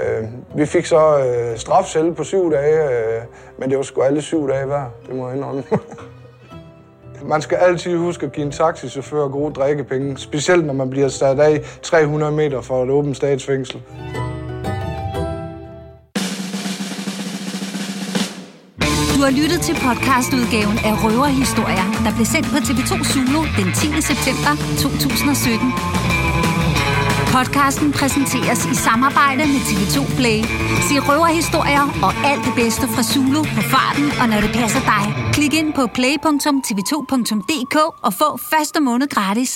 Øh, 0.00 0.24
vi 0.54 0.66
fik 0.66 0.86
så 0.86 1.18
øh, 1.18 1.58
strafcelle 1.58 2.14
på 2.14 2.24
syv 2.24 2.52
dage, 2.52 2.84
øh, 2.84 3.22
men 3.58 3.70
det 3.70 3.76
var 3.76 3.82
sgu 3.82 4.02
alle 4.02 4.22
syv 4.22 4.48
dage 4.48 4.66
hver, 4.66 4.84
det 5.06 5.16
må 5.16 5.28
jeg 5.28 5.36
indrømme. 5.36 5.62
Man 7.24 7.42
skal 7.42 7.56
altid 7.56 7.96
huske 7.96 8.26
at 8.26 8.32
give 8.32 8.46
en 8.46 8.52
taxichauffør 8.52 9.28
gode 9.28 9.52
drikkepenge, 9.52 10.18
specielt 10.18 10.66
når 10.66 10.72
man 10.72 10.90
bliver 10.90 11.08
sat 11.08 11.40
af 11.40 11.60
300 11.82 12.32
meter 12.32 12.60
fra 12.60 12.82
et 12.82 12.90
åbent 12.90 13.16
statsfængsel. 13.16 13.82
Har 19.26 19.40
lyttet 19.42 19.60
til 19.68 19.74
podcastudgaven 19.86 20.78
af 20.88 20.94
Røverhistorier, 21.04 21.86
der 22.04 22.12
blev 22.16 22.26
sendt 22.34 22.48
på 22.54 22.58
TV2 22.66 22.92
Zulu 23.12 23.40
den 23.58 23.68
10. 23.80 23.86
september 24.10 24.52
2017. 24.82 25.72
Podcasten 27.36 27.88
præsenteres 27.98 28.60
i 28.72 28.74
samarbejde 28.86 29.42
med 29.52 29.60
TV2 29.68 29.96
Play. 30.18 30.38
Se 30.88 30.94
røverhistorier 31.08 31.84
og 32.06 32.12
alt 32.30 32.42
det 32.48 32.54
bedste 32.62 32.84
fra 32.94 33.02
Zulu 33.10 33.42
på 33.56 33.62
farten 33.74 34.06
og 34.20 34.26
når 34.30 34.40
det 34.44 34.52
passer 34.60 34.82
dig. 34.92 35.04
Klik 35.36 35.54
ind 35.60 35.70
på 35.78 35.82
play.tv2.dk 35.98 37.76
og 38.06 38.12
få 38.20 38.28
første 38.52 38.78
måned 38.88 39.08
gratis. 39.16 39.52